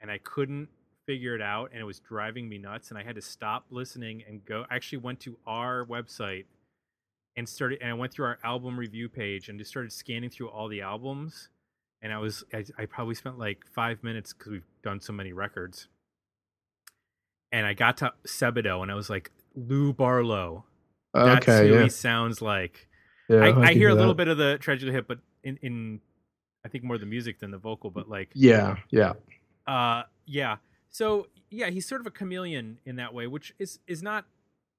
And 0.00 0.10
I 0.10 0.18
couldn't 0.18 0.68
figure 1.06 1.34
it 1.34 1.42
out 1.42 1.70
and 1.72 1.80
it 1.80 1.84
was 1.84 2.00
driving 2.00 2.48
me 2.48 2.58
nuts 2.58 2.90
and 2.90 2.98
I 2.98 3.02
had 3.02 3.16
to 3.16 3.22
stop 3.22 3.66
listening 3.70 4.22
and 4.28 4.44
go. 4.44 4.64
I 4.70 4.76
actually 4.76 4.98
went 4.98 5.20
to 5.20 5.36
our 5.46 5.84
website 5.86 6.44
and 7.36 7.48
started 7.48 7.80
and 7.80 7.90
I 7.90 7.94
went 7.94 8.12
through 8.12 8.26
our 8.26 8.38
album 8.44 8.78
review 8.78 9.08
page 9.08 9.48
and 9.48 9.58
just 9.58 9.70
started 9.70 9.92
scanning 9.92 10.30
through 10.30 10.48
all 10.48 10.68
the 10.68 10.80
albums. 10.80 11.48
And 12.02 12.12
I 12.12 12.18
was 12.18 12.44
I, 12.52 12.64
I 12.78 12.86
probably 12.86 13.14
spent 13.14 13.38
like 13.38 13.64
five 13.74 14.02
minutes 14.02 14.32
because 14.32 14.52
we've 14.52 14.66
done 14.82 15.00
so 15.00 15.12
many 15.12 15.32
records. 15.32 15.88
And 17.52 17.66
I 17.66 17.74
got 17.74 17.98
to 17.98 18.12
Sebadoh 18.26 18.82
and 18.82 18.90
I 18.90 18.94
was 18.94 19.08
like, 19.08 19.30
Lou 19.54 19.92
Barlow. 19.92 20.64
That's 21.12 21.48
okay 21.48 21.68
who 21.68 21.74
yeah, 21.74 21.82
he 21.84 21.88
sounds 21.88 22.42
like. 22.42 22.88
yeah 23.28 23.38
I, 23.38 23.48
I 23.48 23.52
can 23.68 23.76
hear 23.76 23.90
a 23.90 23.94
little 23.94 24.14
that. 24.14 24.18
bit 24.18 24.28
of 24.28 24.38
the 24.38 24.58
tragically 24.58 24.92
hip, 24.92 25.06
but 25.06 25.18
in, 25.44 25.58
in 25.62 26.00
I 26.64 26.68
think 26.68 26.82
more 26.82 26.98
the 26.98 27.06
music 27.06 27.38
than 27.38 27.50
the 27.50 27.58
vocal. 27.58 27.90
But 27.90 28.08
like, 28.08 28.30
yeah 28.34 28.76
yeah 28.90 29.12
uh, 29.66 30.02
yeah. 30.26 30.56
So 30.94 31.26
yeah, 31.50 31.70
he's 31.70 31.88
sort 31.88 32.00
of 32.00 32.06
a 32.06 32.10
chameleon 32.12 32.78
in 32.86 32.94
that 32.96 33.12
way, 33.12 33.26
which 33.26 33.52
is 33.58 33.80
is 33.88 34.00
not 34.00 34.26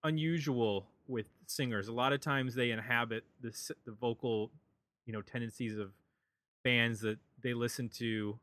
unusual 0.01 0.87
with 1.09 1.25
singers. 1.45 1.89
A 1.89 1.91
lot 1.91 2.13
of 2.13 2.21
times 2.21 2.55
they 2.55 2.71
inhabit 2.71 3.25
the 3.41 3.51
the 3.85 3.91
vocal, 3.91 4.49
you 5.05 5.11
know, 5.11 5.21
tendencies 5.21 5.77
of 5.77 5.91
bands 6.63 7.01
that 7.01 7.19
they 7.43 7.53
listen 7.53 7.89
to. 7.97 8.39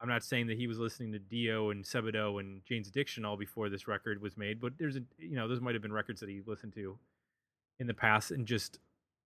I'm 0.00 0.08
not 0.08 0.24
saying 0.24 0.46
that 0.46 0.56
he 0.56 0.66
was 0.66 0.78
listening 0.78 1.12
to 1.12 1.18
Dio 1.18 1.68
and 1.68 1.84
Sebadoh 1.84 2.40
and 2.40 2.64
Jane's 2.64 2.88
Addiction 2.88 3.26
all 3.26 3.36
before 3.36 3.68
this 3.68 3.86
record 3.86 4.22
was 4.22 4.38
made, 4.38 4.58
but 4.58 4.72
there's 4.78 4.96
a 4.96 5.02
you 5.18 5.36
know 5.36 5.46
those 5.46 5.60
might 5.60 5.74
have 5.74 5.82
been 5.82 5.92
records 5.92 6.20
that 6.20 6.30
he 6.30 6.40
listened 6.46 6.72
to 6.72 6.98
in 7.80 7.86
the 7.86 7.92
past 7.92 8.30
and 8.30 8.46
just 8.46 8.78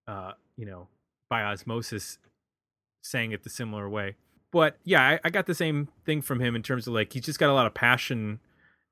uh, 0.09 0.33
you 0.57 0.67
know 0.67 0.89
by 1.31 1.45
osmosis 1.45 2.19
sang 3.03 3.31
it 3.31 3.45
the 3.45 3.51
similar 3.51 3.89
way. 3.89 4.17
But 4.55 4.79
yeah, 4.85 5.03
I, 5.03 5.21
I 5.25 5.31
got 5.31 5.47
the 5.47 5.55
same 5.55 5.89
thing 6.07 6.23
from 6.23 6.41
him 6.41 6.55
in 6.55 6.63
terms 6.63 6.87
of 6.87 6.95
like 6.95 7.13
he's 7.13 7.25
just 7.25 7.39
got 7.41 7.51
a 7.51 7.53
lot 7.53 7.67
of 7.67 7.75
passion 7.75 8.39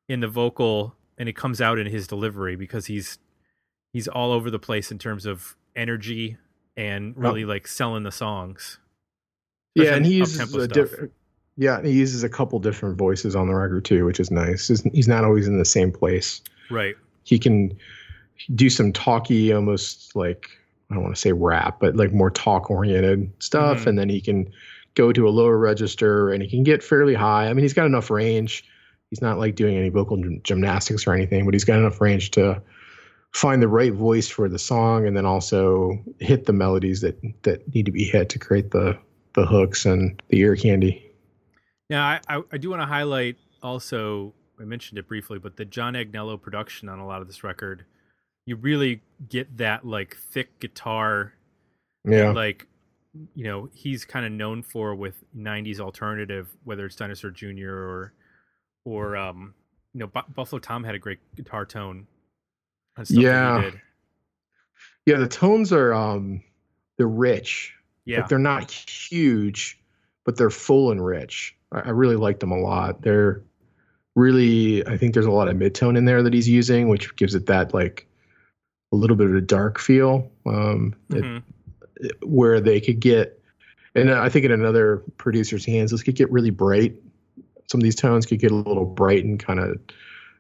in 0.09 0.19
the 0.21 0.29
vocal 0.29 0.95
and 1.17 1.29
it 1.29 1.37
comes 1.37 1.61
out 1.61 1.79
in 1.79 1.87
his 1.87 2.07
delivery 2.09 2.57
because 2.57 2.87
he's 2.87 3.19
he's 3.93 4.09
all 4.09 4.33
over 4.33 4.51
the 4.51 4.59
place 4.59 4.91
in 4.91 4.99
terms 4.99 5.25
of 5.25 5.57
energy 5.77 6.37
and 6.77 7.17
really 7.17 7.45
like 7.45 7.69
selling 7.69 8.03
the 8.03 8.11
songs. 8.11 8.79
yeah 9.77 9.95
and 9.95 10.05
he 10.05 10.15
uses 10.15 10.53
a 10.55 10.67
different 10.67 11.13
yeah 11.57 11.77
and 11.79 11.87
he 11.87 11.93
uses 11.93 12.25
a 12.25 12.29
couple 12.29 12.59
different 12.59 12.99
voices 12.99 13.37
on 13.37 13.47
the 13.47 13.55
record 13.55 13.85
too 13.85 14.05
which 14.05 14.19
is 14.19 14.31
nice 14.31 14.69
he's, 14.69 14.83
he's 14.93 15.07
not 15.09 15.23
always 15.25 15.47
in 15.47 15.59
the 15.59 15.65
same 15.65 15.93
place 15.93 16.43
Right. 16.71 16.97
he 17.25 17.39
can 17.39 17.77
do 18.55 18.69
some 18.71 18.93
talky, 18.93 19.53
almost 19.53 20.17
like 20.17 20.49
I 20.91 20.95
don't 20.95 21.05
want 21.05 21.15
to 21.15 21.21
say 21.21 21.33
rap, 21.33 21.79
but 21.79 21.95
like 21.97 22.13
more 22.13 22.31
talk 22.31 22.71
oriented 22.71 23.31
stuff. 23.39 23.81
Mhm. 23.85 23.87
And 23.87 23.99
then 23.99 24.09
he 24.09 24.21
can 24.21 24.51
go 24.95 25.13
to 25.13 25.29
a 25.29 25.31
lower 25.31 25.57
register 25.59 26.31
and 26.31 26.43
he 26.43 26.49
can 26.49 26.63
get 26.63 26.83
fairly 26.83 27.15
high. 27.15 27.49
I 27.49 27.53
mean, 27.53 27.63
he's 27.63 27.73
got 27.75 27.87
enough 27.87 28.11
range. 28.11 28.65
He's 29.11 29.23
not 29.23 29.39
like 29.39 29.55
doing 29.57 29.77
any 29.77 29.89
vocal 29.89 30.23
gymnastics 30.43 31.07
or 31.07 31.15
anything, 31.15 31.45
but 31.45 31.55
he's 31.55 31.65
got 31.65 31.79
enough 31.79 32.01
range 32.01 32.31
to 32.33 32.63
find 33.33 33.63
the 33.63 33.69
right 33.69 33.93
voice 33.93 34.29
for 34.29 34.49
the 34.49 34.59
song 34.59 35.07
and 35.07 35.17
then 35.17 35.25
also 35.27 35.99
hit 36.19 36.45
the 36.47 36.53
melodies 36.53 37.01
that 37.01 37.19
that 37.43 37.75
need 37.75 37.87
to 37.87 37.93
be 37.93 38.05
hit 38.05 38.29
to 38.31 38.39
create 38.39 38.71
the 38.71 38.99
the 39.35 39.47
hooks 39.47 39.87
and 39.87 40.23
the 40.29 40.39
ear 40.39 40.55
candy. 40.57 41.11
Yeah, 41.89 42.05
I, 42.05 42.37
I, 42.37 42.43
I 42.53 42.57
do 42.59 42.71
want 42.71 42.83
to 42.83 42.87
highlight 42.87 43.37
also, 43.63 44.35
I 44.61 44.65
mentioned 44.65 44.99
it 44.99 45.09
briefly, 45.09 45.39
but 45.39 45.57
the 45.57 45.65
John 45.65 45.95
Agnello 45.95 46.41
production 46.41 46.89
on 46.89 46.99
a 46.99 47.07
lot 47.07 47.21
of 47.23 47.27
this 47.29 47.43
record, 47.45 47.85
you 48.47 48.57
really 48.57 49.03
get 49.29 49.57
that 49.59 49.87
like 49.87 50.17
thick 50.17 50.59
guitar 50.61 51.33
Yeah. 52.05 52.33
like 52.33 52.67
you 53.35 53.45
know 53.45 53.69
he's 53.73 54.05
kind 54.05 54.25
of 54.25 54.33
known 54.33 54.63
for 54.63 54.95
with 54.95 55.23
90s 55.37 55.81
alternative 55.81 56.49
whether 56.65 56.87
it's 56.87 56.97
dinosaur 56.97 57.31
jr 57.31 57.69
or 57.71 58.15
or 58.85 59.17
um 59.17 59.53
you 59.93 60.01
know 60.01 60.07
Bu- 60.07 60.33
buffalo 60.35 60.59
tom 60.59 60.83
had 60.83 60.95
a 60.95 60.99
great 60.99 61.19
guitar 61.37 61.67
tone 61.67 62.07
on 62.97 63.05
stuff 63.05 63.17
that 63.17 63.23
Yeah. 63.23 63.63
he 63.63 63.71
did 63.71 63.81
Yeah, 65.07 65.17
the 65.19 65.29
tones 65.29 65.73
are 65.73 65.93
um 65.93 66.43
they're 66.97 67.07
rich. 67.07 67.75
yeah 68.07 68.21
Like 68.21 68.29
they're 68.29 68.39
not 68.39 68.71
huge, 68.71 69.79
but 70.25 70.37
they're 70.37 70.51
full 70.51 70.91
and 70.91 71.05
rich. 71.05 71.57
I, 71.73 71.81
I 71.81 71.89
really 71.91 72.17
like 72.17 72.39
them 72.41 72.53
a 72.53 72.59
lot. 72.61 73.03
They're 73.03 73.43
really, 74.15 74.87
I 74.87 74.97
think 74.99 75.15
there's 75.15 75.27
a 75.27 75.31
lot 75.31 75.49
of 75.49 75.57
mid-tone 75.57 75.97
in 75.97 76.05
there 76.05 76.23
that 76.23 76.33
he's 76.35 76.49
using, 76.49 76.89
which 76.89 77.17
gives 77.17 77.35
it 77.35 77.47
that 77.47 77.73
like 77.75 78.07
a 78.93 78.97
little 78.97 79.17
bit 79.17 79.27
of 79.29 79.35
a 79.35 79.41
dark 79.41 79.79
feel. 79.79 80.31
Um, 80.47 80.95
Mhm. 81.11 81.39
it- 81.39 81.43
where 82.23 82.61
they 82.61 82.81
could 82.81 83.01
get, 83.01 83.41
and 83.95 84.11
I 84.11 84.29
think 84.29 84.45
in 84.45 84.53
another 84.53 85.03
producer's 85.19 85.65
hands, 85.65 85.91
this 85.91 86.03
could 86.03 86.17
get 86.17 86.31
really 86.31 86.51
bright. 86.51 86.95
Some 87.69 87.81
of 87.81 87.85
these 87.85 87.95
tones 87.95 88.27
could 88.27 88.39
get 88.39 88.51
a 88.51 88.57
little 88.57 88.85
bright 88.85 89.25
and 89.25 89.39
kind 89.39 89.61
of 89.61 89.79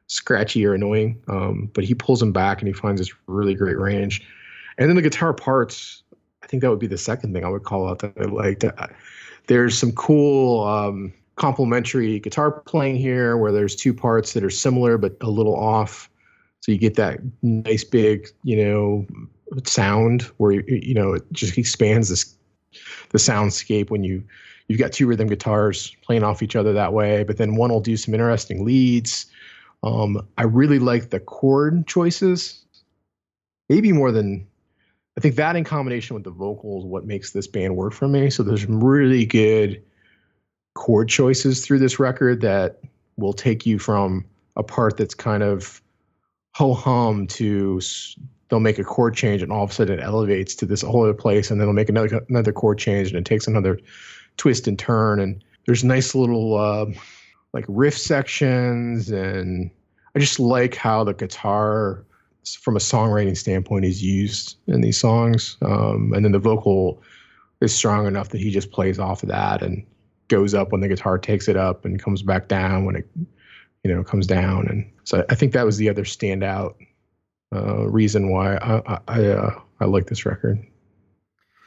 scratchy 0.07 0.67
or 0.67 0.75
annoying. 0.75 1.23
Um, 1.29 1.71
but 1.73 1.85
he 1.85 1.95
pulls 1.95 2.21
them 2.21 2.33
back 2.33 2.61
and 2.61 2.69
he 2.69 2.73
finds 2.73 3.01
this 3.01 3.13
really 3.27 3.55
great 3.55 3.79
range. 3.79 4.27
And 4.79 4.89
then 4.89 4.97
the 4.97 5.03
guitar 5.03 5.33
parts, 5.33 6.03
I 6.43 6.47
think 6.47 6.63
that 6.63 6.71
would 6.71 6.79
be 6.79 6.87
the 6.87 6.99
second 6.99 7.33
thing 7.33 7.45
I 7.45 7.49
would 7.49 7.65
call 7.65 7.89
out 7.89 8.01
that 8.01 8.13
I 8.19 8.25
liked. 8.25 8.65
Uh, 8.65 8.89
There's 9.47 9.79
some 9.79 9.93
cool 9.93 10.65
um, 10.67 11.13
complementary 11.37 12.21
guitar 12.21 12.51
playing 12.51 12.97
here 12.97 13.37
where 13.37 13.53
there's 13.53 13.75
two 13.75 13.95
parts 13.95 14.35
that 14.35 14.45
are 14.45 14.51
similar 14.51 14.99
but 14.99 15.17
a 15.21 15.31
little 15.31 15.57
off. 15.57 16.11
So 16.61 16.73
you 16.73 16.79
get 16.79 16.95
that 16.95 17.21
nice 17.43 17.85
big, 17.85 18.29
you 18.45 18.65
know, 18.65 19.07
sound 19.65 20.23
where 20.37 20.53
you, 20.53 20.95
know 20.95 21.15
it 21.15 21.23
just 21.33 21.59
expands 21.59 22.09
this 22.09 22.35
the 23.11 23.19
soundscape 23.19 23.91
when 23.91 24.03
you 24.03 24.23
you've 24.69 24.79
got 24.79 24.93
two 24.93 25.07
rhythm 25.07 25.29
guitars 25.29 25.95
playing 26.03 26.23
off 26.25 26.43
each 26.43 26.57
other 26.57 26.73
that 26.73 26.93
way. 26.93 27.25
But 27.25 27.37
then 27.37 27.57
one 27.57 27.71
will 27.71 27.81
do 27.81 27.97
some 27.97 28.15
interesting 28.15 28.65
leads. 28.65 29.27
Um, 29.83 30.27
I 30.39 30.45
really 30.45 30.79
like 30.79 31.11
the 31.11 31.21
chord 31.21 31.87
choices, 31.87 32.65
maybe 33.69 33.93
more 33.93 34.13
than 34.13 34.47
I 35.17 35.21
think 35.21 35.37
that 35.37 35.57
in 35.57 35.65
combination 35.65 36.15
with 36.15 36.25
the 36.25 36.31
vocals, 36.31 36.85
what 36.85 37.05
makes 37.05 37.33
this 37.33 37.47
band 37.47 37.77
work 37.77 37.93
for 37.93 38.09
me. 38.09 38.31
So 38.31 38.43
there's 38.43 38.67
really 38.67 39.27
good 39.27 39.83
chord 40.75 41.09
choices 41.09 41.65
through 41.65 41.81
this 41.81 41.99
record 41.99 42.41
that 42.41 42.81
will 43.17 43.35
take 43.35 43.67
you 43.67 43.79
from 43.79 44.25
a 44.57 44.63
part 44.63 44.97
that's 44.97 45.15
kind 45.15 45.43
of 45.43 45.83
ho 46.55 46.73
hum 46.73 47.27
to 47.27 47.81
they'll 48.53 48.61
make 48.61 48.79
a 48.79 48.85
chord 48.85 49.15
change 49.15 49.41
and 49.41 49.51
all 49.51 49.65
of 49.65 49.71
a 49.71 49.73
sudden 49.73 49.99
it 49.99 50.03
elevates 50.03 50.55
to 50.55 50.67
this 50.67 50.83
whole 50.83 51.05
other 51.05 51.15
place 51.15 51.51
and 51.51 51.59
then 51.59 51.67
they'll 51.67 51.73
make 51.73 51.89
another 51.89 52.23
another 52.29 52.53
chord 52.53 52.79
change 52.79 53.09
and 53.09 53.17
it 53.17 53.25
takes 53.25 53.47
another 53.47 53.81
twist 54.37 54.69
and 54.69 54.79
turn. 54.79 55.19
And 55.21 55.43
there's 55.65 55.83
nice 55.83 56.15
little 56.15 56.59
uh, 56.59 56.85
like 57.55 57.65
riff 57.67 57.97
sections 57.97 59.11
and 59.11 59.71
I 60.15 60.19
just 60.19 60.39
like 60.39 60.75
how 60.75 61.03
the 61.03 61.15
guitar 61.15 62.05
from 62.61 62.77
a 62.77 62.79
songwriting 62.79 63.39
standpoint 63.39 63.87
is 63.87 64.03
used 64.03 64.57
in 64.67 64.83
these 64.83 64.99
songs. 64.99 65.57
Um, 65.63 66.13
and 66.15 66.23
then 66.23 66.33
the 66.33 66.39
vocal 66.39 67.03
is 67.63 67.75
strong 67.75 68.07
enough 68.07 68.29
that 68.31 68.41
he 68.43 68.51
just 68.51 68.71
plays 68.71 68.99
off 68.99 69.23
of 69.23 69.31
that 69.31 69.63
and 69.63 69.83
goes 70.29 70.53
up 70.53 70.73
when 70.73 70.83
the 70.83 70.89
guitar 70.89 71.17
takes 71.17 71.49
it 71.49 71.57
up 71.57 71.87
and 71.87 72.03
comes 72.03 72.21
back 72.21 72.49
down 72.49 72.85
when 72.85 72.97
it 72.97 73.09
you 73.83 73.95
know 73.95 74.05
comes 74.05 74.27
down. 74.27 74.67
And 74.69 74.93
so 75.05 75.25
I 75.31 75.37
think 75.37 75.55
that 75.55 75.65
was 75.65 75.79
the 75.79 75.89
other 75.89 76.05
standout 76.05 76.75
uh, 77.53 77.89
reason 77.89 78.31
why 78.31 78.57
I 78.57 79.01
I 79.09 79.27
uh, 79.27 79.61
I 79.81 79.85
like 79.85 80.07
this 80.07 80.25
record. 80.25 80.65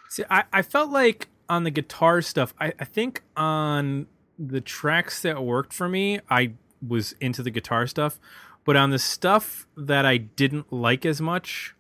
See, 0.10 0.24
I, 0.30 0.44
I 0.54 0.62
felt 0.62 0.92
like 0.92 1.27
on 1.50 1.63
the 1.63 1.72
guitar 1.72 2.22
stuff, 2.22 2.54
I, 2.60 2.74
I 2.80 2.86
think 2.86 3.22
on 3.36 4.08
the 4.39 4.62
tracks 4.62 5.22
that 5.22 5.44
worked 5.44 5.74
for 5.74 5.89
me, 5.89 6.20
I 6.30 6.54
was 6.86 7.13
into 7.20 7.44
the 7.44 7.51
guitar 7.51 7.88
stuff. 7.88 8.20
But 8.65 8.75
on 8.75 8.89
the 8.89 9.00
stuff 9.00 9.68
that 9.77 10.06
I 10.06 10.18
didn't 10.18 10.74
like 10.74 11.06
as 11.06 11.22
much, 11.22 11.75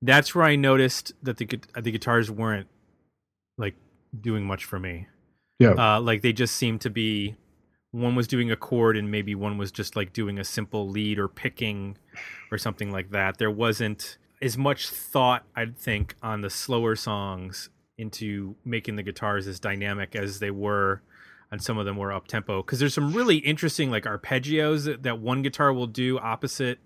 that's 0.00 0.34
where 0.34 0.44
I 0.44 0.54
noticed 0.54 1.12
that 1.22 1.38
the 1.38 1.46
the 1.74 1.90
guitars 1.90 2.30
weren't 2.30 2.68
like 3.56 3.74
doing 4.18 4.44
much 4.44 4.64
for 4.64 4.78
me. 4.78 5.08
Yeah. 5.58 5.70
Uh, 5.70 6.00
like 6.00 6.22
they 6.22 6.32
just 6.32 6.54
seemed 6.54 6.80
to 6.82 6.90
be 6.90 7.36
one 7.90 8.14
was 8.14 8.26
doing 8.26 8.50
a 8.50 8.56
chord 8.56 8.96
and 8.96 9.10
maybe 9.10 9.34
one 9.34 9.56
was 9.56 9.72
just 9.72 9.96
like 9.96 10.12
doing 10.12 10.38
a 10.38 10.44
simple 10.44 10.88
lead 10.88 11.18
or 11.18 11.28
picking 11.28 11.96
or 12.50 12.58
something 12.58 12.92
like 12.92 13.10
that. 13.10 13.38
There 13.38 13.50
wasn't 13.50 14.18
as 14.42 14.58
much 14.58 14.88
thought 14.88 15.44
I'd 15.56 15.76
think 15.76 16.14
on 16.22 16.42
the 16.42 16.50
slower 16.50 16.96
songs 16.96 17.70
into 17.96 18.54
making 18.64 18.96
the 18.96 19.02
guitars 19.02 19.46
as 19.46 19.58
dynamic 19.58 20.14
as 20.14 20.38
they 20.38 20.50
were 20.50 21.02
on 21.50 21.58
some 21.58 21.78
of 21.78 21.86
them 21.86 21.96
were 21.96 22.12
up 22.12 22.28
tempo 22.28 22.62
because 22.62 22.78
there's 22.78 22.94
some 22.94 23.12
really 23.12 23.38
interesting 23.38 23.90
like 23.90 24.04
arpeggios 24.04 24.84
that, 24.84 25.02
that 25.02 25.18
one 25.18 25.42
guitar 25.42 25.72
will 25.72 25.86
do 25.86 26.18
opposite 26.18 26.78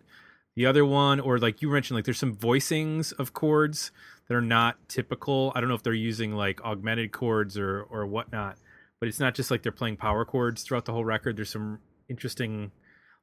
the 0.55 0.65
other 0.65 0.85
one 0.85 1.19
or 1.19 1.39
like 1.39 1.61
you 1.61 1.69
mentioned 1.69 1.97
like 1.97 2.05
there's 2.05 2.19
some 2.19 2.35
voicings 2.35 3.13
of 3.19 3.33
chords 3.33 3.91
that 4.29 4.35
are 4.35 4.41
not 4.41 4.77
typical. 4.89 5.53
I 5.55 5.61
don't 5.61 5.69
know 5.69 5.75
if 5.75 5.83
they're 5.83 5.93
using 5.93 6.35
like 6.35 6.63
augmented 6.65 7.13
chords 7.13 7.59
or 7.59 7.83
or 7.83 8.07
whatnot 8.07 8.57
but 9.03 9.09
it's 9.09 9.19
not 9.19 9.35
just 9.35 9.51
like 9.51 9.65
they're 9.65 9.73
playing 9.73 9.97
power 9.97 10.25
chords 10.25 10.63
throughout 10.63 10.85
the 10.85 10.93
whole 10.93 11.05
record 11.05 11.37
there's 11.37 11.51
some 11.51 11.81
interesting 12.09 12.71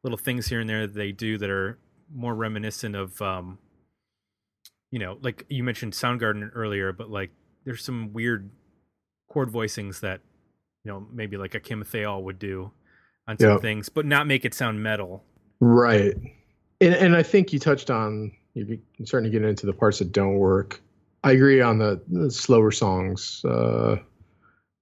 little 0.03 0.17
things 0.17 0.47
here 0.49 0.59
and 0.59 0.69
there 0.69 0.85
that 0.85 0.93
they 0.93 1.13
do 1.13 1.37
that 1.37 1.49
are 1.49 1.79
more 2.13 2.35
reminiscent 2.35 2.97
of 2.97 3.21
um 3.21 3.57
you 4.91 4.99
know 4.99 5.17
like 5.21 5.45
you 5.47 5.63
mentioned 5.63 5.93
soundgarden 5.93 6.49
earlier 6.53 6.91
but 6.91 7.09
like 7.09 7.31
there's 7.63 7.81
some 7.81 8.11
weird 8.11 8.49
chord 9.29 9.49
voicings 9.49 10.01
that 10.01 10.19
you 10.83 10.91
know 10.91 11.07
maybe 11.13 11.37
like 11.37 11.55
a 11.55 11.61
kim 11.61 11.81
Thayil 11.81 12.23
would 12.23 12.39
do 12.39 12.71
on 13.25 13.39
some 13.39 13.51
Yeah. 13.51 13.57
things 13.59 13.87
but 13.87 14.05
not 14.05 14.27
make 14.27 14.43
it 14.43 14.53
sound 14.53 14.83
metal 14.83 15.23
Right. 15.61 16.15
And 16.81 16.93
and 16.93 17.15
I 17.15 17.23
think 17.23 17.53
you 17.53 17.59
touched 17.59 17.89
on 17.89 18.33
you're 18.53 18.77
starting 19.05 19.31
to 19.31 19.39
get 19.39 19.47
into 19.47 19.65
the 19.65 19.73
parts 19.73 19.99
that 19.99 20.11
don't 20.11 20.35
work. 20.35 20.81
I 21.23 21.31
agree 21.33 21.61
on 21.61 21.77
the, 21.77 22.01
the 22.09 22.31
slower 22.31 22.71
songs. 22.71 23.43
Uh, 23.45 23.97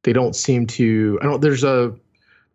they 0.04 0.14
don't 0.14 0.36
seem 0.36 0.68
to. 0.68 1.20
I 1.22 1.26
don't. 1.26 1.42
There's 1.42 1.64
a 1.64 1.94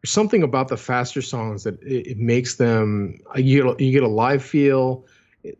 there's 0.02 0.10
something 0.10 0.42
about 0.42 0.68
the 0.68 0.76
faster 0.76 1.22
songs 1.22 1.64
that 1.64 1.80
it, 1.82 2.06
it 2.06 2.18
makes 2.18 2.56
them. 2.56 3.20
You 3.36 3.62
get 3.62 3.80
a, 3.80 3.84
you 3.84 3.92
get 3.92 4.02
a 4.02 4.08
live 4.08 4.42
feel. 4.42 5.04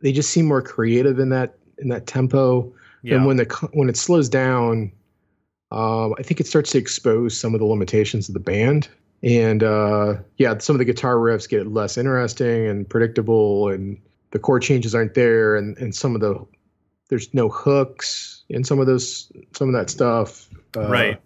They 0.01 0.13
just 0.13 0.31
seem 0.31 0.47
more 0.47 0.63
creative 0.63 1.19
in 1.19 1.29
that 1.31 1.55
in 1.79 1.89
that 1.89 2.07
tempo. 2.07 2.73
yeah 3.03 3.17
And 3.17 3.27
when 3.27 3.37
the 3.37 3.69
when 3.73 3.89
it 3.89 3.97
slows 3.97 4.29
down, 4.29 4.93
um, 5.71 6.15
I 6.19 6.23
think 6.23 6.41
it 6.41 6.47
starts 6.47 6.71
to 6.73 6.79
expose 6.79 7.39
some 7.39 7.55
of 7.55 7.61
the 7.61 7.67
limitations 7.67 8.29
of 8.29 8.35
the 8.35 8.41
band. 8.41 8.89
And 9.23 9.63
uh, 9.63 10.15
yeah, 10.39 10.59
some 10.59 10.75
of 10.75 10.79
the 10.79 10.85
guitar 10.85 11.17
riffs 11.17 11.49
get 11.49 11.69
less 11.69 11.97
interesting 11.97 12.67
and 12.67 12.89
predictable, 12.89 13.69
and 13.69 13.97
the 14.33 14.41
chord 14.41 14.63
changes 14.63 14.95
aren't 14.95 15.15
there, 15.15 15.55
and 15.57 15.77
and 15.79 15.95
some 15.95 16.15
of 16.15 16.21
the 16.21 16.45
there's 17.09 17.33
no 17.33 17.49
hooks 17.49 18.43
in 18.49 18.65
some 18.65 18.81
of 18.81 18.87
those 18.87 19.31
some 19.57 19.69
of 19.69 19.75
that 19.75 19.91
stuff. 19.91 20.49
Uh, 20.77 20.89
right 20.89 21.21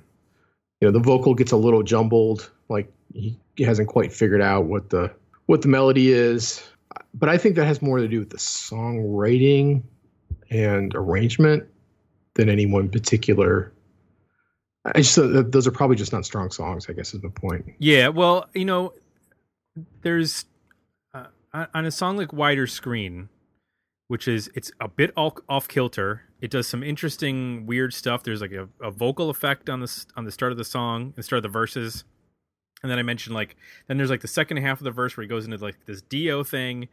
You 0.81 0.89
know, 0.89 0.93
the 0.93 1.01
vocal 1.01 1.35
gets 1.35 1.53
a 1.53 1.57
little 1.57 1.83
jumbled, 1.83 2.51
like 2.69 2.93
he 3.15 3.39
hasn't 3.59 3.89
quite 3.89 4.13
figured 4.13 4.43
out 4.43 4.67
what 4.67 4.91
the 4.91 5.13
what 5.47 5.63
the 5.63 5.69
melody 5.69 6.13
is. 6.13 6.63
But 7.15 7.29
I 7.29 7.39
think 7.39 7.57
that 7.57 7.67
has 7.67 7.81
more 7.81 7.99
to 7.99 8.09
do 8.09 8.19
with 8.19 8.31
the 8.31 8.37
songwriting 8.37 9.83
and 10.51 10.95
arrangement 10.95 11.65
than 12.35 12.49
any 12.49 12.67
one 12.67 12.91
particular. 12.91 13.73
I 14.85 15.01
just 15.01 15.19
uh, 15.19 15.43
those 15.47 15.67
are 15.67 15.73
probably 15.73 15.97
just 15.97 16.13
not 16.13 16.25
strong 16.25 16.51
songs. 16.51 16.87
I 16.89 16.93
guess 16.93 17.15
is 17.15 17.21
the 17.21 17.31
point. 17.31 17.75
Yeah, 17.79 18.09
well, 18.09 18.49
you 18.55 18.65
know, 18.65 18.93
there's 20.03 20.45
uh, 21.13 21.27
on 21.53 21.85
a 21.87 21.91
song 21.91 22.17
like 22.17 22.33
"Wider 22.33 22.67
Screen," 22.67 23.29
which 24.09 24.29
is 24.29 24.51
it's 24.55 24.71
a 24.81 24.89
bit 24.89 25.13
off 25.17 25.69
kilter. 25.69 26.23
It 26.47 26.53
does 26.53 26.69
some 26.69 26.85
interesting, 26.85 27.67
weird 27.67 27.93
stuff. 27.93 28.23
There's 28.23 28.41
like 28.41 28.53
a, 28.53 28.69
a 28.81 28.93
vocal 28.93 29.31
effect 29.31 29.69
on 29.69 29.81
the 29.81 30.05
on 30.17 30.27
the 30.27 30.31
start 30.31 30.53
of 30.53 30.59
the 30.59 30.65
song, 30.65 31.13
the 31.17 31.25
start 31.25 31.39
of 31.39 31.43
the 31.43 31.49
verses, 31.49 32.05
and 32.85 32.93
then 32.93 33.01
I 33.01 33.03
mentioned 33.03 33.35
like 33.35 33.57
then 33.89 33.97
there's 33.97 34.11
like 34.11 34.21
the 34.21 34.29
second 34.29 34.59
half 34.59 34.79
of 34.79 34.85
the 34.85 34.93
verse 34.93 35.17
where 35.17 35.23
he 35.23 35.29
goes 35.29 35.45
into 35.45 35.57
like 35.59 35.87
this 35.87 36.03
Dio 36.03 36.45
thing, 36.45 36.87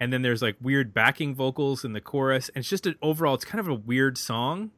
and 0.00 0.12
then 0.12 0.22
there's 0.22 0.42
like 0.42 0.56
weird 0.60 0.92
backing 0.92 1.32
vocals 1.32 1.84
in 1.84 1.92
the 1.92 2.00
chorus. 2.00 2.48
And 2.48 2.62
it's 2.62 2.68
just 2.68 2.88
an 2.88 2.96
overall, 3.00 3.34
it's 3.34 3.44
kind 3.44 3.60
of 3.60 3.68
a 3.68 3.74
weird 3.74 4.18
song 4.18 4.72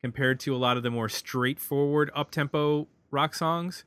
compared 0.00 0.38
to 0.38 0.54
a 0.54 0.56
lot 0.56 0.76
of 0.76 0.84
the 0.84 0.90
more 0.90 1.08
straightforward 1.08 2.12
up 2.14 2.30
tempo 2.30 2.86
rock 3.10 3.34
songs. 3.34 3.84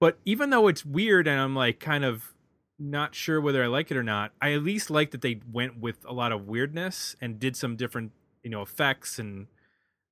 But 0.00 0.18
even 0.24 0.50
though 0.50 0.66
it's 0.66 0.84
weird 0.84 1.28
and 1.28 1.40
I'm 1.40 1.54
like 1.54 1.78
kind 1.78 2.04
of 2.04 2.34
not 2.76 3.14
sure 3.14 3.40
whether 3.40 3.62
I 3.62 3.68
like 3.68 3.92
it 3.92 3.96
or 3.96 4.02
not, 4.02 4.32
I 4.42 4.52
at 4.54 4.64
least 4.64 4.90
like 4.90 5.12
that 5.12 5.20
they 5.22 5.38
went 5.52 5.78
with 5.78 6.04
a 6.04 6.12
lot 6.12 6.32
of 6.32 6.48
weirdness 6.48 7.14
and 7.20 7.38
did 7.38 7.56
some 7.56 7.76
different, 7.76 8.10
you 8.42 8.50
know, 8.50 8.62
effects 8.62 9.18
and 9.18 9.46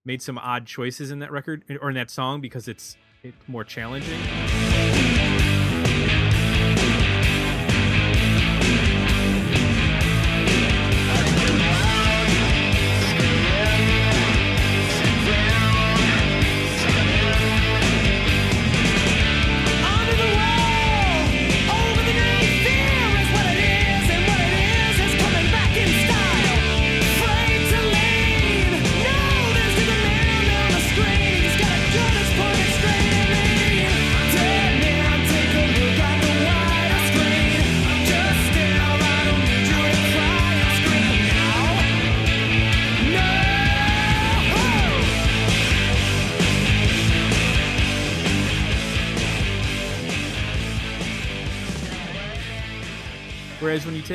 made 0.05 0.23
some 0.23 0.39
odd 0.39 0.67
choices 0.67 1.11
in 1.11 1.19
that 1.19 1.33
record 1.33 1.65
or 1.81 1.89
in 1.89 1.97
that 1.97 2.11
song 2.11 2.41
because 2.41 2.69
it's 2.69 2.97
it's 3.23 3.49
more 3.49 3.65
challenging. 3.65 5.26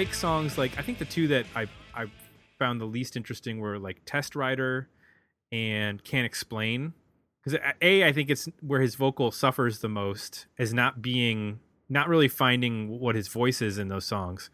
Take 0.06 0.14
songs 0.16 0.58
like 0.58 0.78
I 0.80 0.82
think 0.82 0.98
the 0.98 1.06
two 1.06 1.28
that 1.28 1.46
I 1.56 1.68
I 1.94 2.06
found 2.58 2.82
the 2.82 2.86
least 2.86 3.16
interesting 3.16 3.60
were 3.60 3.78
like 3.78 4.02
Test 4.06 4.36
Rider 4.36 4.90
and 5.52 6.04
Can't 6.04 6.26
Explain 6.26 6.94
because 7.44 7.60
a 7.84 8.04
I 8.04 8.12
think 8.12 8.32
it's 8.32 8.50
where 8.62 8.82
his 8.82 8.96
vocal 8.96 9.30
suffers 9.30 9.80
the 9.80 9.90
most 9.90 10.48
as 10.58 10.74
not 10.74 11.04
being 11.04 11.60
not 11.88 12.08
really 12.10 12.28
finding 12.28 13.00
what 13.00 13.14
his 13.14 13.28
voice 13.28 13.62
is 13.62 13.78
in 13.78 13.90
those 13.90 14.06
songs. 14.06 14.50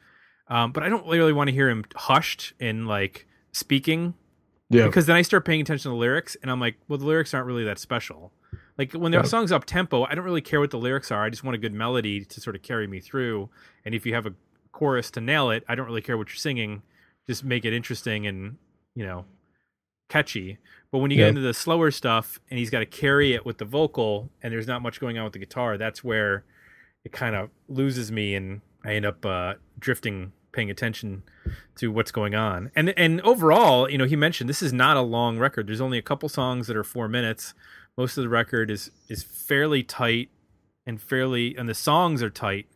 Um, 0.50 0.72
but 0.74 0.84
I 0.84 0.90
don't 0.90 1.08
really 1.08 1.34
want 1.34 1.48
to 1.50 1.54
hear 1.54 1.70
him 1.70 1.86
hushed 1.96 2.52
and 2.60 2.86
like 2.86 3.26
speaking 3.54 4.16
Yeah. 4.70 4.88
because 4.88 5.06
then 5.06 5.16
I 5.16 5.22
start 5.22 5.46
paying 5.46 5.62
attention 5.62 5.84
to 5.84 5.90
the 5.90 5.96
lyrics 5.96 6.36
and 6.42 6.52
I'm 6.52 6.60
like, 6.60 6.76
well, 6.90 6.98
the 7.00 7.06
lyrics 7.06 7.34
aren't 7.34 7.48
really 7.48 7.64
that 7.64 7.80
special. 7.80 8.34
Like 8.78 8.92
when 8.92 9.12
the 9.14 9.20
Yeah. 9.20 9.24
song's 9.24 9.54
up 9.54 9.64
tempo, 9.64 10.04
I 10.04 10.14
don't 10.16 10.26
really 10.26 10.42
care 10.42 10.60
what 10.60 10.72
the 10.72 10.78
lyrics 10.80 11.10
are. 11.10 11.24
I 11.24 11.30
just 11.30 11.44
want 11.46 11.56
a 11.56 11.58
good 11.60 11.74
melody 11.74 12.26
to 12.26 12.42
sort 12.42 12.56
of 12.58 12.64
carry 12.64 12.86
me 12.88 13.00
through. 13.00 13.50
And 13.86 13.96
if 13.96 14.06
you 14.06 14.14
have 14.14 14.26
a 14.26 14.34
chorus 14.78 15.10
to 15.12 15.22
nail 15.22 15.50
it, 15.50 15.64
I 15.68 15.76
don't 15.76 15.88
really 15.88 16.02
care 16.02 16.18
what 16.18 16.30
you're 16.30 16.36
singing. 16.50 16.84
Just 17.26 17.44
make 17.44 17.66
it 17.66 17.74
interesting 17.74 18.28
and 18.28 18.58
you 18.96 19.06
know 19.06 19.26
catchy. 20.10 20.58
But 20.92 21.00
when 21.00 21.12
you 21.12 21.18
Yeah. 21.18 21.24
get 21.26 21.30
into 21.30 21.42
the 21.42 21.54
slower 21.54 21.92
stuff 21.92 22.40
and 22.50 22.58
he's 22.60 22.70
got 22.70 22.80
to 22.80 22.86
carry 22.86 23.34
it 23.34 23.46
with 23.46 23.58
the 23.58 23.66
vocal 23.66 24.30
and 24.42 24.54
there's 24.54 24.68
not 24.68 24.82
much 24.82 25.00
going 25.02 25.18
on 25.18 25.24
with 25.26 25.34
the 25.34 25.40
guitar, 25.40 25.78
that's 25.78 26.04
where 26.04 26.46
it 27.04 27.12
kind 27.12 27.36
of 27.36 27.50
loses 27.68 28.12
me 28.12 28.34
and 28.36 28.62
I 28.86 28.94
end 28.94 29.06
up 29.06 29.26
uh, 29.26 29.56
drifting, 29.80 30.32
paying 30.54 30.70
attention 30.72 31.24
to 31.76 31.92
what's 31.92 32.12
going 32.12 32.36
on. 32.36 32.72
And 32.76 32.90
and 32.98 33.20
overall, 33.22 33.90
you 33.90 33.98
know, 33.98 34.06
he 34.06 34.16
mentioned 34.16 34.50
this 34.50 34.62
is 34.62 34.72
not 34.74 34.96
a 34.96 35.02
long 35.02 35.38
record. 35.40 35.68
There's 35.68 35.82
only 35.82 35.98
a 35.98 36.02
couple 36.04 36.30
songs 36.30 36.68
that 36.68 36.78
are 36.78 36.84
four 36.86 37.08
minutes. 37.10 37.54
Most 37.98 38.18
of 38.18 38.22
the 38.24 38.30
record 38.30 38.70
is 38.72 38.92
is 39.10 39.24
fairly 39.24 39.84
tight 39.84 40.30
and 40.86 41.02
fairly, 41.02 41.56
and 41.58 41.68
the 41.68 41.74
songs 41.76 42.24
are 42.24 42.30
tight. 42.30 42.68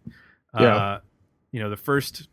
Yeah. 0.60 0.76
Uh, 0.76 1.00
you 1.52 1.60
know, 1.60 1.70
the 1.70 1.78
first 1.78 2.28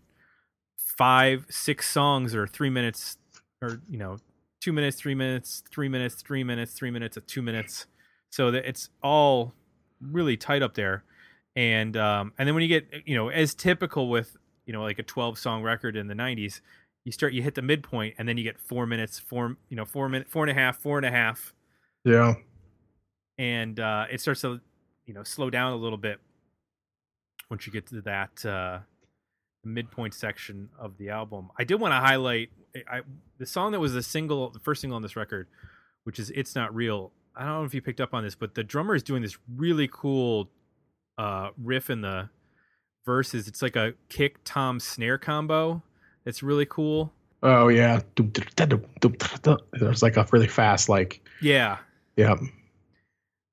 five, 0.76 1.46
six 1.48 1.88
songs 1.88 2.34
are 2.34 2.46
three 2.46 2.70
minutes, 2.70 3.16
or 3.62 3.80
you 3.88 3.98
know, 3.98 4.18
two 4.60 4.72
minutes, 4.72 4.96
three 4.96 5.14
minutes, 5.14 5.62
three 5.70 5.88
minutes, 5.88 6.16
three 6.22 6.44
minutes, 6.44 6.72
three 6.72 6.90
minutes, 6.90 7.16
at 7.16 7.26
two 7.26 7.42
minutes. 7.42 7.86
So 8.30 8.50
that 8.50 8.68
it's 8.68 8.90
all 9.02 9.54
really 10.00 10.36
tight 10.36 10.62
up 10.62 10.74
there. 10.74 11.04
And 11.56 11.96
um, 11.96 12.32
and 12.38 12.46
then 12.46 12.54
when 12.54 12.62
you 12.62 12.68
get 12.68 13.06
you 13.06 13.16
know 13.16 13.28
as 13.28 13.54
typical 13.54 14.08
with 14.08 14.36
you 14.66 14.72
know 14.72 14.82
like 14.82 14.98
a 14.98 15.02
12 15.02 15.38
song 15.38 15.62
record 15.62 15.96
in 15.96 16.06
the 16.06 16.14
90s, 16.14 16.60
you 17.04 17.12
start 17.12 17.32
you 17.32 17.42
hit 17.42 17.54
the 17.54 17.62
midpoint 17.62 18.14
and 18.18 18.28
then 18.28 18.36
you 18.36 18.44
get 18.44 18.58
four 18.60 18.86
minutes, 18.86 19.18
four 19.18 19.56
you 19.68 19.76
know 19.76 19.84
four 19.84 20.08
minute, 20.08 20.28
four 20.28 20.44
and 20.44 20.50
a 20.50 20.54
half, 20.54 20.78
four 20.78 20.98
and 20.98 21.06
a 21.06 21.10
half, 21.10 21.54
Yeah. 22.04 22.34
and 23.38 23.80
uh, 23.80 24.06
it 24.10 24.20
starts 24.20 24.42
to 24.42 24.60
you 25.06 25.14
know 25.14 25.22
slow 25.22 25.50
down 25.50 25.72
a 25.72 25.76
little 25.76 25.98
bit 25.98 26.18
once 27.50 27.66
you 27.66 27.72
get 27.72 27.86
to 27.86 28.02
that 28.02 28.44
uh, 28.44 28.78
midpoint 29.68 30.14
section 30.14 30.68
of 30.78 30.96
the 30.98 31.10
album. 31.10 31.48
I 31.58 31.64
did 31.64 31.76
want 31.80 31.92
to 31.92 31.96
highlight 31.98 32.50
I, 32.90 33.00
the 33.38 33.46
song 33.46 33.72
that 33.72 33.80
was 33.80 33.92
the 33.94 34.02
single, 34.02 34.50
the 34.50 34.58
first 34.58 34.80
single 34.80 34.96
on 34.96 35.02
this 35.02 35.16
record, 35.16 35.48
which 36.04 36.18
is 36.18 36.30
"It's 36.30 36.54
Not 36.54 36.74
Real." 36.74 37.12
I 37.36 37.44
don't 37.44 37.52
know 37.60 37.64
if 37.64 37.72
you 37.74 37.80
picked 37.80 38.00
up 38.00 38.14
on 38.14 38.24
this, 38.24 38.34
but 38.34 38.54
the 38.54 38.64
drummer 38.64 38.94
is 38.94 39.02
doing 39.02 39.22
this 39.22 39.38
really 39.56 39.88
cool 39.92 40.50
uh, 41.18 41.50
riff 41.62 41.88
in 41.90 42.00
the 42.00 42.28
verses. 43.06 43.46
It's 43.48 43.62
like 43.62 43.76
a 43.76 43.94
kick 44.08 44.38
tom 44.44 44.80
snare 44.80 45.18
combo. 45.18 45.82
That's 46.24 46.42
really 46.42 46.66
cool. 46.66 47.12
Oh 47.42 47.68
yeah. 47.68 48.00
There's 49.72 50.02
like 50.02 50.16
a 50.16 50.26
really 50.32 50.48
fast 50.48 50.88
like 50.88 51.20
Yeah. 51.40 51.78
yeah. 52.16 52.34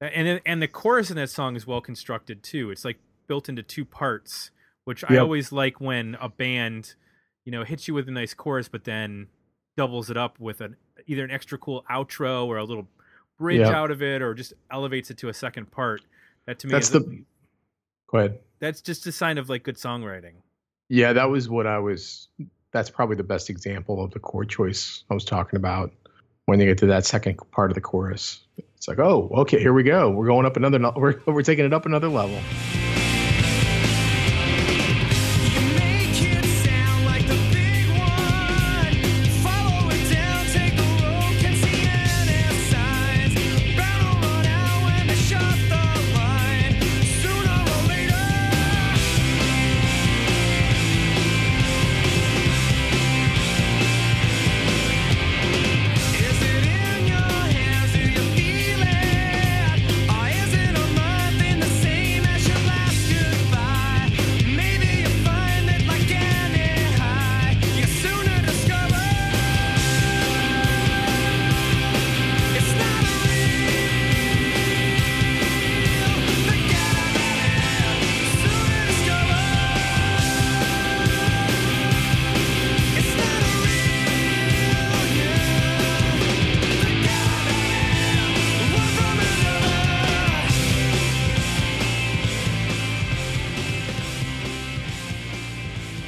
And 0.02 0.28
then- 0.28 0.42
and 0.46 0.62
the 0.62 0.68
chorus 0.68 1.10
in 1.10 1.16
that 1.18 1.30
song 1.30 1.56
is 1.56 1.66
well 1.66 1.82
constructed 1.82 2.44
too. 2.44 2.72
It's 2.72 2.84
like 2.86 2.98
built 3.28 3.48
into 3.50 3.64
two 3.64 3.86
parts, 3.86 4.52
which 4.86 5.04
I 5.10 5.18
always 5.18 5.52
like 5.52 5.80
when 5.82 6.16
a 6.22 6.30
band, 6.30 6.96
you 7.44 7.52
know, 7.52 7.64
hits 7.64 7.88
you 7.88 7.94
with 7.94 8.08
a 8.08 8.12
nice 8.12 8.34
chorus, 8.34 8.68
but 8.68 8.84
then 8.86 9.28
doubles 9.78 10.10
it 10.10 10.18
up 10.18 10.40
with 10.40 10.62
an 10.62 10.76
either 11.08 11.24
an 11.24 11.32
extra 11.32 11.58
cool 11.58 11.84
outro 11.92 12.46
or 12.46 12.58
a 12.58 12.64
little 12.64 12.88
bridge 13.38 13.60
Yep. 13.60 13.74
out 13.74 13.92
of 13.92 14.02
it, 14.02 14.22
or 14.22 14.34
just 14.34 14.54
elevates 14.72 15.12
it 15.12 15.18
to 15.18 15.28
a 15.30 15.34
second 15.34 15.70
part. 15.70 16.02
That 16.46 16.58
to 16.60 16.68
me, 16.68 16.72
That's 16.72 16.90
is 16.90 16.96
a- 16.96 17.00
the 17.00 17.24
go 18.08 18.18
ahead. 18.20 18.40
that's 18.60 18.82
just 18.82 19.06
a 19.08 19.12
sign 19.12 19.38
of 19.38 19.50
like 19.50 19.64
good 19.64 19.76
songwriting. 19.76 20.36
Yeah, 20.88 21.14
that 21.14 21.30
was 21.30 21.50
what 21.50 21.68
I 21.68 21.80
was 21.80 22.30
that's 22.72 22.90
probably 22.90 23.16
the 23.16 23.24
best 23.24 23.50
example 23.50 24.04
of 24.04 24.12
the 24.12 24.20
chord 24.20 24.50
choice 24.50 25.04
I 25.10 25.14
was 25.14 25.26
talking 25.26 25.58
about 25.58 25.92
when 26.46 26.60
they 26.60 26.66
get 26.66 26.78
to 26.80 26.86
that 26.88 27.06
second 27.06 27.40
part 27.52 27.72
of 27.72 27.76
the 27.76 27.82
chorus. 27.82 28.42
It's 28.78 28.88
like, 28.88 29.00
oh, 29.00 29.30
okay, 29.34 29.60
here 29.60 29.74
we 29.74 29.82
go. 29.84 30.12
We're 30.12 30.28
going 30.28 30.46
up 30.46 30.56
another. 30.58 30.80
We're 30.96 31.20
we're 31.26 31.42
taking 31.42 31.66
it 31.66 31.74
up 31.74 31.86
another 31.86 32.08
level. 32.10 32.40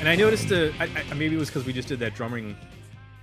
And 0.08 0.13
I 0.13 0.24
noticed 0.24 0.54
uh, 0.54 0.72
I, 0.80 0.86
I, 0.86 1.13
maybe 1.15 1.36
it 1.36 1.38
was 1.38 1.50
because 1.50 1.65
we 1.65 1.74
just 1.74 1.89
did 1.89 2.00
that 2.00 2.15
drumming 2.15 2.56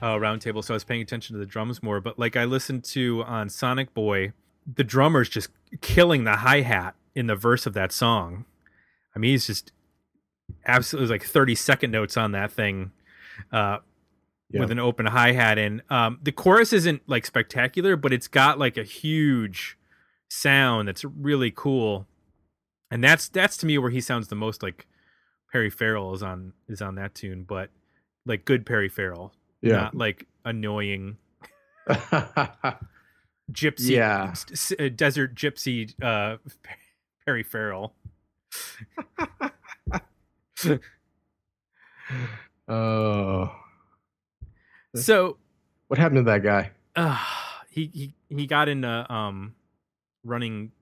uh, 0.03 0.17
roundtable, 0.17 0.63
so 0.63 0.75
I 0.75 0.77
was 0.77 0.85
paying 0.85 1.01
attention 1.01 1.33
to 1.33 1.41
the 1.41 1.47
drums 1.47 1.83
more. 1.83 1.99
But 1.99 2.19
like 2.19 2.37
I 2.37 2.45
listened 2.45 2.85
to 2.93 3.23
on 3.23 3.49
Sonic 3.49 3.95
Boy, 3.95 4.35
the 4.67 4.85
drummer's 4.85 5.31
just 5.31 5.49
killing 5.81 6.25
the 6.25 6.37
hi 6.37 6.61
hat 6.61 6.95
in 7.15 7.27
the 7.27 7.37
verse 7.37 7.65
of 7.65 7.73
that 7.73 7.91
song. 7.91 8.45
I 9.17 9.19
mean, 9.19 9.31
he's 9.31 9.47
just 9.47 9.73
absolutely 10.67 11.09
like 11.09 11.25
thirty 11.25 11.55
second 11.55 11.91
notes 11.91 12.19
on 12.19 12.33
that 12.33 12.53
thing. 12.53 12.93
Uh, 13.51 13.79
Yeah. 14.51 14.61
with 14.61 14.71
an 14.71 14.79
open 14.79 15.07
hi 15.07 15.33
hat 15.33 15.57
And 15.57 15.81
Um, 15.89 16.19
the 16.23 16.33
chorus 16.33 16.75
isn't 16.75 17.01
like 17.09 17.25
spectacular, 17.25 17.97
but 17.97 18.13
it's 18.13 18.29
got 18.29 18.59
like 18.59 18.77
a 18.77 18.85
huge 18.85 19.79
sound 20.29 20.89
that's 20.89 21.03
really 21.03 21.51
cool, 21.51 22.07
and 22.91 23.03
that's 23.03 23.31
that's 23.31 23.57
to 23.57 23.65
me 23.65 23.79
where 23.79 23.91
he 23.91 24.03
sounds 24.03 24.29
the 24.29 24.37
most 24.37 24.63
like 24.63 24.87
Perry 25.55 25.71
Farrell 25.71 26.13
is 26.13 26.23
on 26.25 26.53
is 26.69 26.83
on 26.83 26.97
that 26.97 27.15
tune, 27.15 27.45
but 27.45 27.71
like 28.27 28.45
good 28.45 28.67
Perry 28.67 28.89
Farrell, 28.89 29.33
Yeah. 29.63 29.75
not 29.83 29.95
like 29.95 30.27
annoying 30.45 31.17
gypsy, 33.53 33.91
Yeah. 33.93 34.35
uh, 34.81 34.89
desert 34.97 35.37
gypsy 35.37 35.95
uh, 36.03 36.39
Perry 37.25 37.45
Farrell. 37.45 37.95
oh, 42.69 43.51
So 44.97 45.37
what 45.87 45.99
happened 46.01 46.19
to 46.19 46.23
that 46.33 46.43
guy? 46.43 46.73
uh, 46.97 47.17
he 47.71 47.87
he 47.95 48.15
he 48.29 48.47
got 48.47 48.69
into 48.69 49.13
um 49.13 49.55
running 50.25 50.73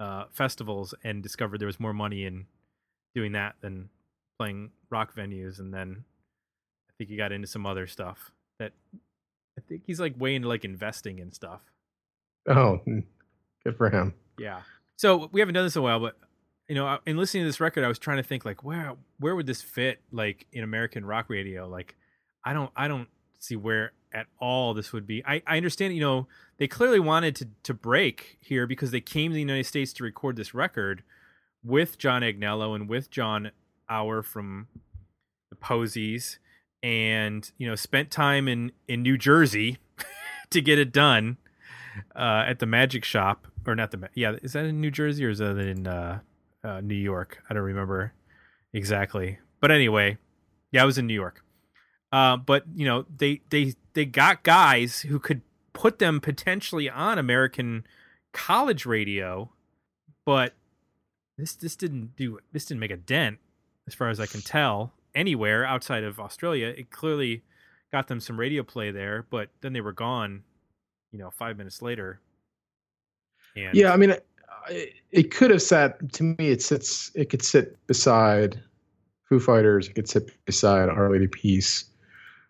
uh 0.00 0.24
festivals 0.32 0.94
and 1.04 1.22
discovered 1.22 1.58
there 1.58 1.66
was 1.66 1.78
more 1.78 1.92
money 1.92 2.24
in 2.24 2.46
doing 3.14 3.30
that 3.32 3.54
than 3.60 3.88
playing 4.38 4.70
rock 4.90 5.14
venues 5.14 5.58
and 5.58 5.72
then 5.72 6.04
I 6.88 6.92
think 6.98 7.10
he 7.10 7.16
got 7.16 7.32
into 7.32 7.46
some 7.46 7.66
other 7.66 7.86
stuff 7.86 8.30
that 8.58 8.72
I 9.58 9.62
think 9.68 9.82
he's 9.86 10.00
like 10.00 10.18
way 10.18 10.34
into 10.34 10.48
like 10.48 10.64
investing 10.64 11.20
and 11.20 11.34
stuff. 11.34 11.60
Oh, 12.48 12.80
mm, 12.86 13.04
good 13.64 13.76
for 13.76 13.90
him. 13.90 14.14
Yeah. 14.38 14.60
So 14.96 15.28
we 15.32 15.40
haven't 15.40 15.54
done 15.54 15.64
this 15.64 15.76
in 15.76 15.80
a 15.80 15.82
while, 15.82 16.00
but 16.00 16.16
you 16.68 16.74
know, 16.74 16.98
in 17.06 17.16
listening 17.16 17.44
to 17.44 17.48
this 17.48 17.60
record, 17.60 17.84
I 17.84 17.88
was 17.88 17.98
trying 17.98 18.16
to 18.16 18.22
think 18.22 18.44
like 18.44 18.64
where 18.64 18.94
where 19.18 19.36
would 19.36 19.46
this 19.46 19.62
fit 19.62 20.00
like 20.10 20.46
in 20.52 20.64
American 20.64 21.04
rock 21.04 21.26
radio? 21.28 21.68
Like, 21.68 21.96
I 22.44 22.52
don't 22.52 22.70
I 22.76 22.88
don't 22.88 23.08
see 23.38 23.56
where 23.56 23.92
at 24.12 24.26
all 24.40 24.74
this 24.74 24.92
would 24.92 25.06
be. 25.06 25.24
I 25.24 25.42
I 25.46 25.56
understand 25.56 25.94
you 25.94 26.00
know 26.00 26.26
they 26.58 26.66
clearly 26.66 27.00
wanted 27.00 27.36
to 27.36 27.48
to 27.64 27.74
break 27.74 28.38
here 28.40 28.66
because 28.66 28.90
they 28.90 29.00
came 29.00 29.30
to 29.30 29.34
the 29.34 29.40
United 29.40 29.66
States 29.66 29.92
to 29.94 30.04
record 30.04 30.36
this 30.36 30.54
record 30.54 31.02
with 31.62 31.98
John 31.98 32.22
Agnello 32.22 32.74
and 32.74 32.88
with 32.88 33.10
John 33.10 33.50
Auer 33.90 34.22
from 34.22 34.68
the 35.50 35.56
Posies, 35.56 36.38
and 36.82 37.50
you 37.58 37.66
know 37.66 37.74
spent 37.74 38.10
time 38.10 38.48
in 38.48 38.72
in 38.88 39.02
New 39.02 39.18
Jersey 39.18 39.78
to 40.50 40.60
get 40.60 40.78
it 40.78 40.92
done 40.92 41.38
uh, 42.14 42.44
at 42.46 42.58
the 42.58 42.66
Magic 42.66 43.04
Shop, 43.04 43.46
or 43.66 43.74
not 43.74 43.90
the 43.90 44.08
yeah, 44.14 44.36
is 44.42 44.52
that 44.52 44.64
in 44.64 44.80
New 44.80 44.90
Jersey 44.90 45.24
or 45.24 45.30
is 45.30 45.38
that 45.38 45.58
in 45.58 45.86
uh, 45.86 46.20
uh, 46.64 46.80
New 46.80 46.94
York? 46.94 47.42
I 47.48 47.54
don't 47.54 47.62
remember 47.62 48.12
exactly, 48.72 49.38
but 49.60 49.70
anyway, 49.70 50.18
yeah, 50.72 50.82
I 50.82 50.86
was 50.86 50.98
in 50.98 51.06
New 51.06 51.14
York. 51.14 51.42
Uh, 52.12 52.36
but 52.36 52.64
you 52.74 52.86
know, 52.86 53.04
they 53.14 53.42
they 53.50 53.74
they 53.94 54.04
got 54.04 54.42
guys 54.42 55.00
who 55.00 55.18
could 55.18 55.42
put 55.72 55.98
them 55.98 56.20
potentially 56.20 56.88
on 56.88 57.18
American 57.18 57.84
college 58.32 58.86
radio, 58.86 59.50
but 60.24 60.54
this 61.36 61.54
this 61.54 61.76
didn't 61.76 62.16
do 62.16 62.38
this 62.52 62.64
didn't 62.64 62.80
make 62.80 62.90
a 62.90 62.96
dent 62.96 63.38
as 63.86 63.94
far 63.94 64.08
as 64.08 64.20
I 64.20 64.26
can 64.26 64.40
tell 64.40 64.92
anywhere 65.14 65.64
outside 65.64 66.04
of 66.04 66.20
Australia. 66.20 66.74
It 66.76 66.90
clearly 66.90 67.42
got 67.92 68.08
them 68.08 68.20
some 68.20 68.38
radio 68.38 68.62
play 68.62 68.90
there, 68.90 69.26
but 69.30 69.48
then 69.60 69.72
they 69.72 69.80
were 69.80 69.92
gone 69.92 70.42
you 71.16 71.18
know, 71.18 71.30
five 71.30 71.56
minutes 71.56 71.82
later. 71.82 72.20
And 73.56 73.74
Yeah, 73.74 73.92
I 73.92 73.96
mean, 73.96 74.10
it, 74.68 74.94
it 75.10 75.30
could 75.30 75.50
have 75.50 75.62
sat. 75.62 76.12
To 76.14 76.22
me, 76.22 76.50
it 76.50 76.62
sits. 76.62 77.10
It 77.14 77.30
could 77.30 77.42
sit 77.42 77.78
beside 77.86 78.60
Foo 79.28 79.40
Fighters. 79.40 79.88
It 79.88 79.94
could 79.94 80.08
sit 80.08 80.30
beside 80.44 80.88
Our 80.88 81.10
Lady 81.10 81.26
Peace. 81.26 81.84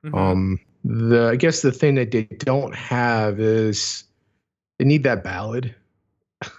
Mhm. 0.05 0.19
Um, 0.19 0.61
the 0.85 1.29
I 1.33 1.37
guess 1.37 1.63
the 1.63 1.73
thing 1.73 1.95
that 1.97 2.11
they 2.11 2.25
don't 2.25 2.75
have 2.75 3.39
is 3.41 4.05
they 4.79 4.85
need 4.85 5.05
that 5.05 5.23
ballad. 5.23 5.75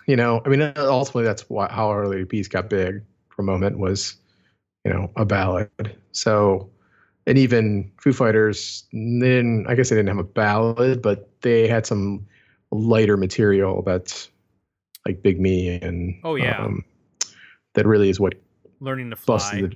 You 0.08 0.16
know, 0.16 0.42
I 0.44 0.50
mean, 0.50 0.62
ultimately 0.76 1.24
that's 1.24 1.48
why 1.50 1.68
how 1.72 1.90
Our 1.90 2.08
Lady 2.08 2.26
Peace 2.26 2.48
got 2.48 2.68
big 2.70 3.04
for 3.30 3.44
a 3.44 3.46
moment 3.46 3.78
was, 3.78 4.16
you 4.88 4.94
know, 4.94 5.12
a 5.18 5.26
ballad. 5.26 5.70
So, 6.14 6.70
and 7.26 7.38
even 7.38 7.92
Foo 8.02 8.14
Fighters, 8.14 8.86
they 8.94 9.00
didn't. 9.20 9.68
I 9.68 9.76
guess 9.76 9.90
they 9.90 9.98
didn't 9.98 10.08
have 10.08 10.18
a 10.18 10.24
ballad, 10.24 11.02
but 11.02 11.30
they 11.42 11.68
had 11.68 11.86
some 11.86 12.26
lighter 12.72 13.18
material 13.18 13.82
that's 13.86 14.30
like 15.06 15.22
Big 15.22 15.40
Me 15.40 15.78
and 15.82 16.16
Oh, 16.24 16.36
yeah. 16.36 16.58
um, 16.64 16.84
that 17.74 17.86
really 17.86 18.10
is 18.10 18.20
what 18.20 18.36
learning 18.80 19.10
to 19.10 19.16
fly. 19.18 19.62
the 19.62 19.72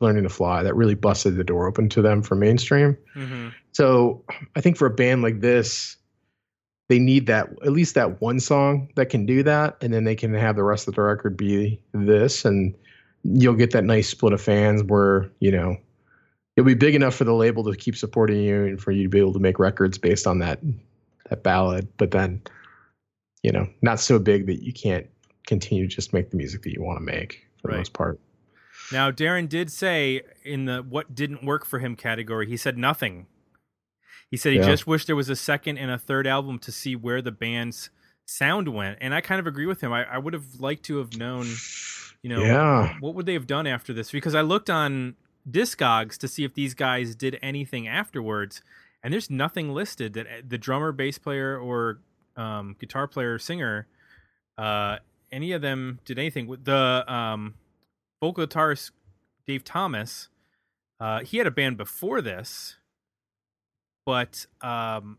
learning 0.00 0.22
to 0.24 0.28
fly 0.28 0.62
that 0.62 0.74
really 0.76 0.94
busted 0.94 1.36
the 1.36 1.44
door 1.44 1.66
open 1.66 1.88
to 1.90 2.02
them 2.02 2.22
for 2.22 2.34
mainstream. 2.34 2.96
hmm 3.14 3.48
So 3.72 4.24
I 4.56 4.60
think 4.60 4.76
for 4.76 4.86
a 4.86 4.90
band 4.90 5.22
like 5.22 5.40
this, 5.40 5.96
they 6.88 6.98
need 6.98 7.26
that 7.26 7.48
at 7.64 7.72
least 7.72 7.94
that 7.94 8.20
one 8.20 8.40
song 8.40 8.88
that 8.96 9.08
can 9.10 9.24
do 9.26 9.42
that, 9.44 9.76
and 9.82 9.92
then 9.92 10.02
they 10.04 10.16
can 10.16 10.34
have 10.34 10.56
the 10.56 10.64
rest 10.64 10.88
of 10.88 10.94
the 10.96 11.02
record 11.02 11.36
be 11.36 11.80
this, 11.92 12.44
and 12.44 12.74
you'll 13.32 13.54
get 13.54 13.70
that 13.72 13.84
nice 13.84 14.08
split 14.08 14.32
of 14.32 14.40
fans 14.40 14.82
where 14.82 15.30
you 15.40 15.50
know 15.50 15.76
you'll 16.56 16.66
be 16.66 16.74
big 16.74 16.94
enough 16.94 17.14
for 17.14 17.24
the 17.24 17.34
label 17.34 17.64
to 17.64 17.76
keep 17.76 17.96
supporting 17.96 18.40
you 18.40 18.64
and 18.64 18.80
for 18.80 18.90
you 18.90 19.04
to 19.04 19.08
be 19.08 19.18
able 19.18 19.32
to 19.32 19.38
make 19.38 19.58
records 19.58 19.98
based 19.98 20.26
on 20.26 20.38
that 20.40 20.60
that 21.30 21.42
ballad, 21.42 21.88
but 21.98 22.10
then 22.10 22.40
you 23.42 23.52
know 23.52 23.68
not 23.82 24.00
so 24.00 24.18
big 24.18 24.46
that 24.46 24.62
you 24.62 24.72
can't 24.72 25.06
continue 25.46 25.88
to 25.88 25.94
just 25.94 26.12
make 26.12 26.30
the 26.30 26.36
music 26.36 26.62
that 26.62 26.72
you 26.72 26.82
want 26.82 26.98
to 26.98 27.04
make 27.04 27.46
for 27.62 27.68
Right. 27.68 27.74
the 27.74 27.78
most 27.78 27.92
part. 27.92 28.20
Now, 28.92 29.10
Darren 29.10 29.48
did 29.48 29.70
say 29.70 30.22
in 30.44 30.64
the 30.64 30.82
what 30.82 31.14
didn't 31.14 31.44
work 31.44 31.64
for 31.66 31.78
him 31.78 31.96
category, 31.96 32.46
he 32.46 32.56
said 32.56 32.78
nothing. 32.78 33.26
He 34.30 34.36
said 34.36 34.52
he 34.52 34.58
Yeah. 34.58 34.66
just 34.66 34.86
wished 34.86 35.06
there 35.06 35.16
was 35.16 35.28
a 35.28 35.36
second 35.36 35.78
and 35.78 35.90
a 35.90 35.98
third 35.98 36.26
album 36.26 36.58
to 36.60 36.72
see 36.72 36.94
where 36.96 37.20
the 37.22 37.32
band's 37.32 37.90
sound 38.26 38.68
went. 38.68 38.98
And 39.00 39.14
I 39.14 39.20
kind 39.20 39.40
of 39.40 39.46
agree 39.46 39.66
with 39.66 39.80
him. 39.82 39.92
I, 39.92 40.04
I 40.04 40.18
would 40.18 40.32
have 40.34 40.60
liked 40.60 40.84
to 40.84 40.98
have 40.98 41.16
known, 41.18 41.46
you 42.22 42.30
know, 42.30 42.40
yeah. 42.40 42.96
what 43.00 43.14
would 43.14 43.26
they 43.26 43.34
have 43.34 43.46
done 43.46 43.66
after 43.66 43.92
this? 43.92 44.10
Because 44.10 44.34
I 44.34 44.40
looked 44.40 44.70
on 44.70 45.14
Discogs 45.48 46.16
to 46.18 46.28
see 46.28 46.44
if 46.44 46.54
these 46.54 46.74
guys 46.74 47.14
did 47.14 47.38
anything 47.40 47.86
afterwards, 47.86 48.62
and 49.02 49.12
there's 49.12 49.30
nothing 49.30 49.72
listed 49.72 50.14
that 50.14 50.26
uh, 50.26 50.42
the 50.46 50.58
drummer, 50.58 50.92
bass 50.92 51.18
player, 51.18 51.58
or 51.58 52.00
um, 52.36 52.76
guitar 52.78 53.06
player, 53.06 53.38
singer, 53.38 53.86
uh, 54.56 54.96
any 55.30 55.52
of 55.52 55.62
them 55.62 56.00
did 56.04 56.18
anything. 56.18 56.46
With 56.46 56.64
The 56.64 57.04
um, 57.06 57.54
vocal 58.20 58.46
guitarist 58.46 58.90
Dave 59.46 59.64
Thomas, 59.64 60.28
uh, 61.00 61.20
he 61.20 61.38
had 61.38 61.46
a 61.46 61.52
band 61.52 61.76
before 61.76 62.20
this, 62.20 62.76
but 64.04 64.46
um, 64.60 65.18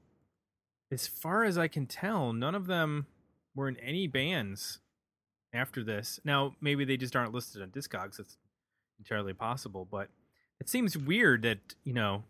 as 0.92 1.08
far 1.08 1.46
as 1.46 1.58
I 1.58 1.68
can 1.68 1.86
tell, 1.86 2.34
none 2.34 2.56
of 2.56 2.68
them 2.68 3.08
were 3.56 3.70
in 3.70 3.78
any 3.78 4.08
bands 4.08 4.80
after 5.54 5.84
this. 5.84 6.20
Now, 6.24 6.56
maybe 6.62 6.86
they 6.86 6.98
just 6.98 7.16
aren't 7.16 7.34
listed 7.34 7.62
on 7.62 7.70
Discogs. 7.70 8.18
That's 8.18 8.38
entirely 9.00 9.34
possible, 9.34 9.88
but 9.90 10.10
it 10.60 10.70
seems 10.70 10.98
weird 10.98 11.44
that, 11.44 11.60
you 11.84 11.94
know, 11.94 12.24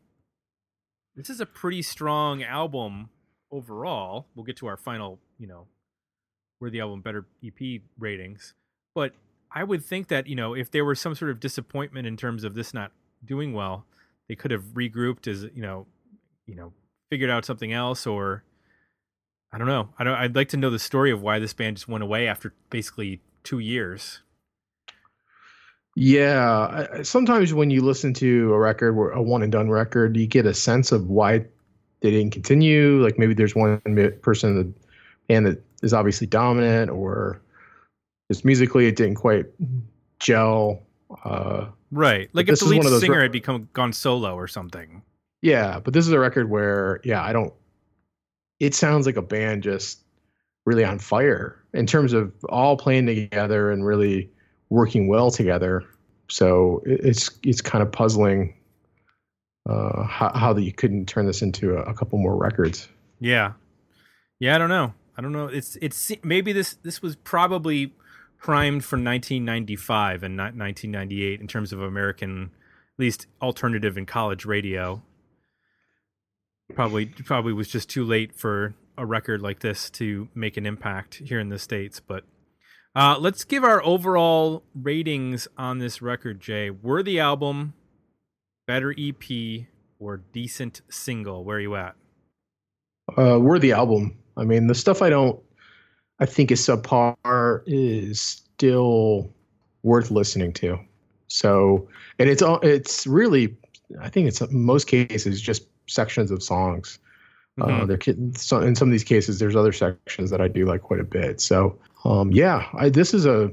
this 1.15 1.29
is 1.29 1.41
a 1.41 1.45
pretty 1.45 1.81
strong 1.81 2.43
album 2.43 3.09
overall. 3.51 4.27
We'll 4.35 4.45
get 4.45 4.57
to 4.57 4.67
our 4.67 4.77
final, 4.77 5.19
you 5.37 5.47
know, 5.47 5.67
where 6.59 6.71
the 6.71 6.79
album 6.79 7.01
better 7.01 7.25
EP 7.43 7.81
ratings. 7.97 8.53
But 8.93 9.13
I 9.51 9.63
would 9.63 9.83
think 9.83 10.07
that, 10.09 10.27
you 10.27 10.35
know, 10.35 10.53
if 10.53 10.69
there 10.71 10.85
were 10.85 10.95
some 10.95 11.15
sort 11.15 11.31
of 11.31 11.39
disappointment 11.39 12.07
in 12.07 12.17
terms 12.17 12.43
of 12.43 12.53
this 12.53 12.73
not 12.73 12.91
doing 13.25 13.53
well, 13.53 13.85
they 14.27 14.35
could 14.35 14.51
have 14.51 14.63
regrouped 14.75 15.27
as, 15.27 15.43
you 15.55 15.61
know, 15.61 15.87
you 16.45 16.55
know, 16.55 16.71
figured 17.09 17.29
out 17.29 17.45
something 17.45 17.73
else 17.73 18.05
or 18.05 18.43
I 19.51 19.57
don't 19.57 19.67
know. 19.67 19.89
I 19.97 20.03
don't 20.03 20.13
I'd 20.13 20.35
like 20.35 20.49
to 20.49 20.57
know 20.57 20.69
the 20.69 20.79
story 20.79 21.11
of 21.11 21.21
why 21.21 21.39
this 21.39 21.53
band 21.53 21.77
just 21.77 21.87
went 21.87 22.03
away 22.03 22.27
after 22.27 22.53
basically 22.69 23.21
2 23.43 23.59
years. 23.59 24.19
Yeah, 25.95 26.87
I- 26.99 27.01
sometimes 27.01 27.53
when 27.53 27.69
you 27.69 27.81
listen 27.81 28.13
to 28.15 28.53
a 28.53 28.59
record, 28.59 28.93
where- 28.95 29.09
a 29.09 29.21
one 29.21 29.41
and 29.41 29.51
done 29.51 29.69
record, 29.69 30.15
you 30.15 30.27
get 30.27 30.45
a 30.45 30.53
sense 30.53 30.91
of 30.91 31.09
why 31.09 31.39
they 32.01 32.11
didn't 32.11 32.31
continue. 32.31 33.03
Like 33.03 33.17
maybe 33.17 33.33
there's 33.33 33.55
one 33.55 33.81
person 34.21 34.51
in 34.51 34.55
the 34.57 34.73
band 35.27 35.45
that 35.47 35.61
is 35.83 35.93
obviously 35.93 36.27
dominant, 36.27 36.89
or 36.91 37.41
just 38.31 38.45
musically 38.45 38.87
it 38.87 38.95
didn't 38.95 39.15
quite 39.15 39.45
gel. 40.19 40.81
Uh, 41.25 41.67
Right. 41.91 42.29
Like 42.33 42.47
if 42.47 42.59
the 42.59 42.65
lead 42.65 42.77
one 42.77 42.85
of 42.85 42.91
those 42.91 43.01
singer 43.01 43.15
re- 43.17 43.23
had 43.23 43.31
become 43.31 43.67
gone 43.73 43.91
solo 43.93 44.35
or 44.35 44.47
something. 44.47 45.01
yeah, 45.41 45.79
but 45.79 45.93
this 45.93 46.05
is 46.05 46.13
a 46.13 46.19
record 46.19 46.49
where, 46.51 47.01
yeah, 47.03 47.23
I 47.23 47.33
don't. 47.33 47.51
It 48.59 48.75
sounds 48.75 49.05
like 49.05 49.17
a 49.17 49.21
band 49.21 49.63
just 49.63 50.03
really 50.65 50.83
on 50.83 50.99
fire 50.99 51.63
in 51.73 51.85
terms 51.85 52.13
of 52.13 52.33
all 52.49 52.77
playing 52.77 53.05
together 53.05 53.71
and 53.71 53.85
really 53.85 54.29
working 54.69 55.07
well 55.07 55.31
together. 55.31 55.83
So 56.29 56.83
it's 56.85 57.31
it's 57.43 57.61
kind 57.61 57.81
of 57.81 57.91
puzzling 57.91 58.55
uh, 59.67 60.03
how 60.03 60.31
how 60.33 60.53
that 60.53 60.63
you 60.63 60.73
couldn't 60.73 61.07
turn 61.07 61.25
this 61.25 61.41
into 61.41 61.77
a, 61.77 61.83
a 61.83 61.93
couple 61.93 62.19
more 62.19 62.35
records. 62.35 62.87
Yeah. 63.19 63.53
Yeah, 64.39 64.55
I 64.55 64.57
don't 64.57 64.69
know. 64.69 64.93
I 65.17 65.21
don't 65.21 65.31
know. 65.31 65.47
It's 65.47 65.77
it's 65.81 66.11
maybe 66.23 66.53
this 66.53 66.75
this 66.75 67.01
was 67.01 67.15
probably 67.17 67.93
primed 68.37 68.85
for 68.85 68.95
1995 68.95 70.23
and 70.23 70.37
not 70.37 70.55
1998 70.55 71.41
in 71.41 71.47
terms 71.47 71.73
of 71.73 71.81
American 71.81 72.43
at 72.43 72.99
least 72.99 73.27
alternative 73.41 73.97
and 73.97 74.07
college 74.07 74.45
radio. 74.45 75.01
Probably 76.73 77.07
probably 77.07 77.53
was 77.53 77.67
just 77.67 77.89
too 77.89 78.05
late 78.05 78.35
for 78.35 78.75
a 78.97 79.05
record 79.05 79.41
like 79.41 79.59
this 79.59 79.89
to 79.91 80.27
make 80.35 80.57
an 80.57 80.65
impact 80.65 81.15
here 81.15 81.39
in 81.39 81.49
the 81.49 81.59
states, 81.59 81.99
but 81.99 82.23
uh, 82.95 83.17
let's 83.19 83.43
give 83.43 83.63
our 83.63 83.83
overall 83.85 84.63
ratings 84.73 85.47
on 85.57 85.77
this 85.79 86.01
record, 86.01 86.41
Jay. 86.41 86.69
Worthy 86.69 87.19
album, 87.19 87.73
better 88.67 88.93
EP, 88.97 89.67
or 89.99 90.17
decent 90.33 90.81
single? 90.89 91.43
Where 91.43 91.57
are 91.57 91.61
you 91.61 91.75
at? 91.75 91.95
Uh, 93.17 93.39
worthy 93.39 93.71
album. 93.71 94.17
I 94.37 94.43
mean, 94.43 94.67
the 94.67 94.75
stuff 94.75 95.01
I 95.01 95.09
don't, 95.09 95.39
I 96.19 96.25
think 96.25 96.51
is 96.51 96.61
subpar 96.61 97.61
is 97.65 98.19
still 98.21 99.31
worth 99.83 100.11
listening 100.11 100.53
to. 100.53 100.77
So, 101.27 101.87
and 102.17 102.27
it's 102.27 102.41
all, 102.41 102.59
it's 102.61 103.05
really, 103.05 103.55
I 104.01 104.09
think 104.09 104.27
it's 104.27 104.41
most 104.51 104.87
cases 104.87 105.41
just 105.41 105.63
sections 105.89 106.31
of 106.31 106.41
songs. 106.43 106.99
Uh, 107.59 107.65
Mhm. 107.67 107.87
there, 107.87 107.97
can- 107.97 108.33
so 108.35 108.61
in 108.61 108.75
some 108.75 108.87
of 108.87 108.91
these 108.91 109.03
cases, 109.03 109.39
there's 109.39 109.55
other 109.55 109.73
sections 109.73 110.29
that 110.29 110.39
I 110.39 110.47
do 110.47 110.65
like 110.65 110.81
quite 110.81 111.01
a 111.01 111.03
bit. 111.03 111.41
So, 111.41 111.77
um, 112.05 112.31
yeah, 112.31 112.67
I, 112.73 112.87
this 112.89 113.13
is 113.13 113.25
a, 113.25 113.51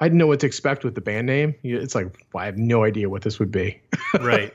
I 0.00 0.06
didn't 0.06 0.18
know 0.18 0.26
what 0.26 0.40
to 0.40 0.46
expect 0.46 0.82
with 0.82 0.94
the 0.94 1.00
band 1.02 1.26
name. 1.26 1.54
It's 1.62 1.94
like 1.94 2.26
well, 2.32 2.42
I 2.42 2.46
have 2.46 2.56
no 2.56 2.84
idea 2.84 3.10
what 3.10 3.22
this 3.22 3.38
would 3.38 3.50
be. 3.52 3.80
right. 4.20 4.52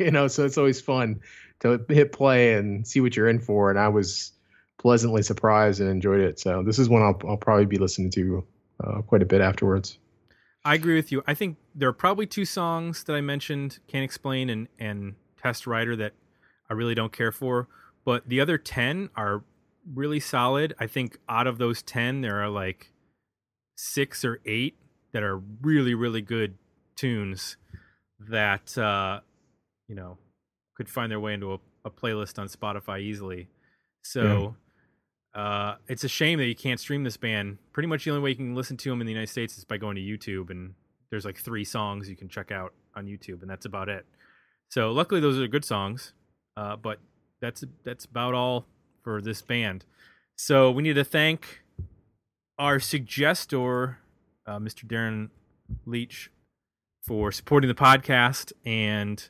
you 0.00 0.10
know, 0.10 0.26
so 0.28 0.44
it's 0.44 0.58
always 0.58 0.80
fun 0.80 1.20
to 1.60 1.84
hit 1.88 2.12
play 2.12 2.54
and 2.54 2.86
see 2.86 3.00
what 3.00 3.16
you're 3.16 3.28
in 3.28 3.38
for. 3.38 3.70
And 3.70 3.78
I 3.78 3.88
was 3.88 4.32
pleasantly 4.78 5.22
surprised 5.22 5.80
and 5.80 5.88
enjoyed 5.88 6.20
it. 6.20 6.38
So 6.40 6.62
this 6.64 6.78
is 6.80 6.88
one 6.88 7.02
I'll, 7.02 7.20
I'll 7.28 7.36
probably 7.36 7.64
be 7.66 7.78
listening 7.78 8.10
to 8.12 8.44
uh, 8.82 9.02
quite 9.02 9.22
a 9.22 9.26
bit 9.26 9.40
afterwards. 9.40 9.98
I 10.64 10.74
agree 10.74 10.96
with 10.96 11.12
you. 11.12 11.22
I 11.26 11.34
think 11.34 11.58
there 11.74 11.88
are 11.88 11.92
probably 11.94 12.26
two 12.26 12.44
songs 12.44 13.04
that 13.04 13.14
I 13.14 13.20
mentioned, 13.20 13.78
Can't 13.86 14.02
Explain 14.04 14.50
and, 14.50 14.66
and 14.80 15.14
Test 15.44 15.66
Rider, 15.66 15.94
that 15.96 16.14
I 16.70 16.74
really 16.74 16.94
don't 16.94 17.12
care 17.12 17.32
for. 17.32 17.68
But 18.04 18.28
the 18.28 18.40
other 18.40 18.58
10 18.58 19.10
are 19.16 19.44
really 19.92 20.20
solid. 20.20 20.74
I 20.78 20.86
think 20.86 21.18
out 21.28 21.46
of 21.46 21.58
those 21.58 21.82
10, 21.82 22.22
there 22.22 22.42
are 22.42 22.48
like 22.48 22.92
six 23.76 24.24
or 24.24 24.40
eight 24.46 24.76
that 25.12 25.22
are 25.22 25.36
really, 25.62 25.94
really 25.94 26.22
good 26.22 26.54
tunes 26.96 27.56
that, 28.30 28.76
uh, 28.78 29.20
you 29.88 29.94
know, 29.94 30.18
could 30.76 30.88
find 30.88 31.10
their 31.10 31.20
way 31.20 31.34
into 31.34 31.52
a, 31.52 31.58
a 31.84 31.90
playlist 31.90 32.38
on 32.38 32.48
Spotify 32.48 33.00
easily. 33.00 33.48
So. 34.02 34.56
Uh, 35.34 35.74
it's 35.88 36.04
a 36.04 36.08
shame 36.08 36.38
that 36.38 36.46
you 36.46 36.54
can't 36.54 36.78
stream 36.78 37.02
this 37.02 37.16
band. 37.16 37.58
Pretty 37.72 37.88
much 37.88 38.04
the 38.04 38.10
only 38.12 38.22
way 38.22 38.30
you 38.30 38.36
can 38.36 38.54
listen 38.54 38.76
to 38.76 38.88
them 38.88 39.00
in 39.00 39.06
the 39.06 39.12
United 39.12 39.28
States 39.28 39.58
is 39.58 39.64
by 39.64 39.76
going 39.76 39.96
to 39.96 40.00
YouTube, 40.00 40.48
and 40.50 40.74
there's 41.10 41.24
like 41.24 41.36
three 41.36 41.64
songs 41.64 42.08
you 42.08 42.14
can 42.14 42.28
check 42.28 42.52
out 42.52 42.72
on 42.94 43.06
YouTube, 43.06 43.42
and 43.42 43.50
that's 43.50 43.66
about 43.66 43.88
it. 43.88 44.06
So 44.74 44.90
luckily, 44.90 45.20
those 45.20 45.38
are 45.38 45.46
good 45.46 45.64
songs, 45.64 46.14
uh, 46.56 46.74
but 46.74 46.98
that's 47.40 47.62
that's 47.84 48.06
about 48.06 48.34
all 48.34 48.66
for 49.04 49.22
this 49.22 49.40
band. 49.40 49.84
So 50.34 50.68
we 50.72 50.82
need 50.82 50.94
to 50.94 51.04
thank 51.04 51.62
our 52.58 52.80
suggestor, 52.80 53.98
uh, 54.48 54.58
Mr. 54.58 54.84
Darren 54.84 55.30
Leach, 55.86 56.28
for 57.06 57.30
supporting 57.30 57.68
the 57.68 57.74
podcast 57.76 58.52
and 58.66 59.28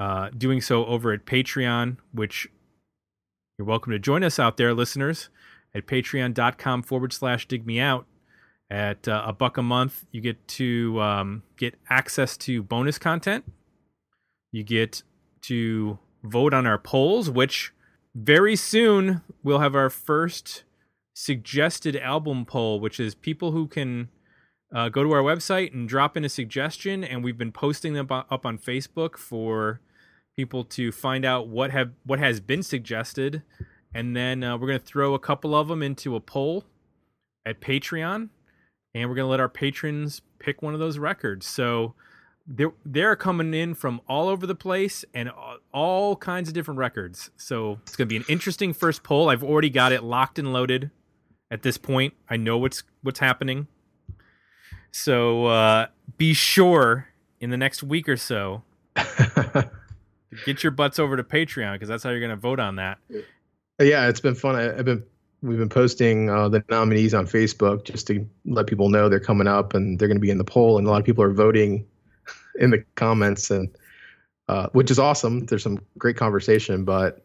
uh, 0.00 0.30
doing 0.36 0.60
so 0.60 0.84
over 0.86 1.12
at 1.12 1.26
Patreon, 1.26 1.98
which 2.12 2.48
you're 3.56 3.68
welcome 3.68 3.92
to 3.92 4.00
join 4.00 4.24
us 4.24 4.40
out 4.40 4.56
there, 4.56 4.74
listeners, 4.74 5.28
at 5.76 5.86
patreon.com 5.86 6.82
forward 6.82 7.12
slash 7.12 7.46
dig 7.46 7.64
me 7.64 7.78
out. 7.78 8.04
At 8.68 9.06
uh, 9.06 9.22
a 9.26 9.32
buck 9.32 9.58
a 9.58 9.62
month, 9.62 10.06
you 10.10 10.20
get 10.20 10.48
to 10.48 11.00
um, 11.00 11.44
get 11.56 11.76
access 11.88 12.36
to 12.38 12.64
bonus 12.64 12.98
content. 12.98 13.44
You 14.52 14.62
get 14.62 15.02
to 15.42 15.98
vote 16.22 16.54
on 16.54 16.66
our 16.66 16.78
polls, 16.78 17.28
which 17.28 17.72
very 18.14 18.54
soon 18.54 19.22
we'll 19.42 19.58
have 19.58 19.74
our 19.74 19.90
first 19.90 20.64
suggested 21.14 21.96
album 21.96 22.44
poll, 22.44 22.78
which 22.78 23.00
is 23.00 23.14
people 23.14 23.52
who 23.52 23.66
can 23.66 24.08
uh, 24.74 24.88
go 24.88 25.02
to 25.02 25.12
our 25.12 25.22
website 25.22 25.72
and 25.72 25.88
drop 25.88 26.16
in 26.16 26.24
a 26.24 26.28
suggestion. 26.28 27.02
And 27.02 27.24
we've 27.24 27.38
been 27.38 27.52
posting 27.52 27.94
them 27.94 28.06
up 28.10 28.46
on 28.46 28.58
Facebook 28.58 29.16
for 29.16 29.80
people 30.36 30.64
to 30.64 30.92
find 30.92 31.24
out 31.24 31.48
what 31.48 31.70
have 31.70 31.92
what 32.04 32.18
has 32.18 32.40
been 32.40 32.62
suggested, 32.62 33.42
and 33.94 34.16
then 34.16 34.42
uh, 34.42 34.56
we're 34.56 34.68
going 34.68 34.80
to 34.80 34.84
throw 34.84 35.14
a 35.14 35.18
couple 35.18 35.54
of 35.54 35.68
them 35.68 35.82
into 35.82 36.16
a 36.16 36.20
poll 36.20 36.64
at 37.44 37.60
Patreon, 37.60 38.28
and 38.94 39.08
we're 39.08 39.14
going 39.14 39.26
to 39.26 39.30
let 39.30 39.40
our 39.40 39.48
patrons 39.48 40.22
pick 40.38 40.62
one 40.62 40.74
of 40.74 40.80
those 40.80 40.98
records. 40.98 41.46
So 41.46 41.94
they're 42.46 42.72
they're 42.84 43.16
coming 43.16 43.54
in 43.54 43.74
from 43.74 44.00
all 44.08 44.28
over 44.28 44.46
the 44.46 44.54
place 44.54 45.04
and 45.14 45.30
all, 45.72 46.16
kinds 46.16 46.48
of 46.48 46.54
different 46.54 46.78
records. 46.78 47.30
So 47.36 47.78
it's 47.82 47.96
going 47.96 48.08
to 48.08 48.12
be 48.12 48.16
an 48.16 48.24
interesting 48.28 48.72
first 48.72 49.02
poll. 49.02 49.30
I've 49.30 49.42
already 49.42 49.70
got 49.70 49.92
it 49.92 50.02
locked 50.02 50.38
and 50.38 50.52
loaded. 50.52 50.90
At 51.50 51.62
this 51.62 51.76
point, 51.76 52.14
I 52.30 52.36
know 52.36 52.56
what's 52.58 52.82
what's 53.02 53.18
happening. 53.18 53.66
So 54.90 55.46
uh, 55.46 55.86
be 56.16 56.34
sure 56.34 57.08
in 57.40 57.50
the 57.50 57.56
next 57.56 57.82
week 57.82 58.08
or 58.08 58.16
so 58.16 58.62
get 60.46 60.62
your 60.62 60.70
butts 60.70 60.98
over 60.98 61.16
to 61.16 61.24
Patreon 61.24 61.74
because 61.74 61.88
that's 61.88 62.02
how 62.02 62.10
you're 62.10 62.20
going 62.20 62.30
to 62.30 62.36
vote 62.36 62.60
on 62.60 62.76
that. 62.76 62.98
yeah, 63.80 64.08
it's 64.08 64.20
been 64.20 64.34
fun. 64.34 64.56
I, 64.56 64.78
I've 64.78 64.84
been 64.84 65.02
we've 65.42 65.58
been 65.58 65.68
posting 65.68 66.30
uh, 66.30 66.48
the 66.48 66.64
nominees 66.70 67.14
on 67.14 67.26
Facebook 67.26 67.84
just 67.84 68.06
to 68.06 68.26
let 68.46 68.66
people 68.66 68.88
know 68.88 69.08
they're 69.08 69.20
coming 69.20 69.46
up 69.46 69.74
and 69.74 69.98
they're 69.98 70.08
going 70.08 70.16
to 70.16 70.22
be 70.22 70.30
in 70.30 70.38
the 70.38 70.44
poll, 70.44 70.78
and 70.78 70.86
a 70.86 70.90
lot 70.90 71.00
of 71.00 71.04
people 71.06 71.24
are 71.24 71.32
voting 71.32 71.86
in 72.58 72.70
the 72.70 72.84
comments, 72.94 73.50
and 73.50 73.68
uh, 74.48 74.68
which 74.72 74.90
is 74.90 74.98
awesome. 74.98 75.46
There's 75.46 75.62
some 75.62 75.80
great 75.98 76.16
conversation, 76.16 76.84
but 76.84 77.24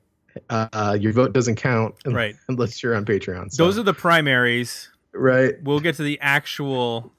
uh, 0.49 0.97
your 0.99 1.13
vote 1.13 1.33
doesn't 1.33 1.55
count 1.55 1.95
Right. 2.05 2.35
unless 2.47 2.81
you're 2.83 2.95
on 2.95 3.05
Patreon. 3.05 3.51
So, 3.51 3.65
Those 3.65 3.77
are 3.79 3.83
the 3.83 3.93
primaries. 3.93 4.89
right. 5.13 5.55
We'll 5.63 5.79
get 5.79 5.95
to 5.95 6.03
the 6.03 6.19
actual 6.21 7.11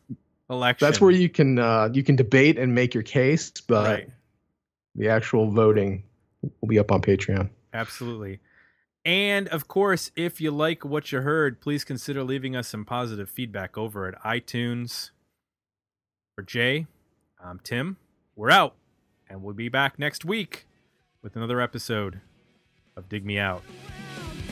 election. 0.49 0.87
That's 0.87 1.01
where 1.01 1.11
you 1.11 1.29
can 1.29 1.59
uh, 1.59 1.91
you 1.93 2.03
can 2.03 2.17
debate 2.17 2.59
and 2.59 2.75
make 2.75 2.95
your 2.95 3.03
case, 3.03 3.51
but 3.61 3.85
Right. 3.87 4.09
the 4.95 5.09
actual 5.09 5.51
voting 5.51 6.05
will 6.61 6.69
be 6.69 6.79
up 6.79 6.93
on 6.93 7.03
Patreon. 7.03 7.51
Absolutely. 7.75 8.39
And 9.05 9.49
of 9.49 9.69
course, 9.69 10.11
if 10.17 10.41
you 10.41 10.51
like 10.51 10.85
what 10.85 11.13
you 11.13 11.21
heard, 11.23 11.61
please 11.61 11.83
consider 11.85 12.23
leaving 12.23 12.55
us 12.55 12.69
some 12.69 12.85
positive 12.85 13.29
feedback 13.31 13.77
over 13.79 14.07
at 14.07 14.21
iTunes. 14.23 15.11
For 16.37 16.43
Jay, 16.45 16.87
I'm 17.43 17.61
Tim. 17.63 17.97
We're 18.37 18.51
out, 18.51 18.75
and 19.29 19.43
we'll 19.43 19.55
be 19.55 19.69
back 19.69 19.99
next 19.99 20.25
week 20.25 20.67
with 21.23 21.37
another 21.37 21.61
episode 21.61 22.21
of 22.97 23.09
Dig 23.09 23.25
Me 23.25 23.39
Out. 23.39 23.63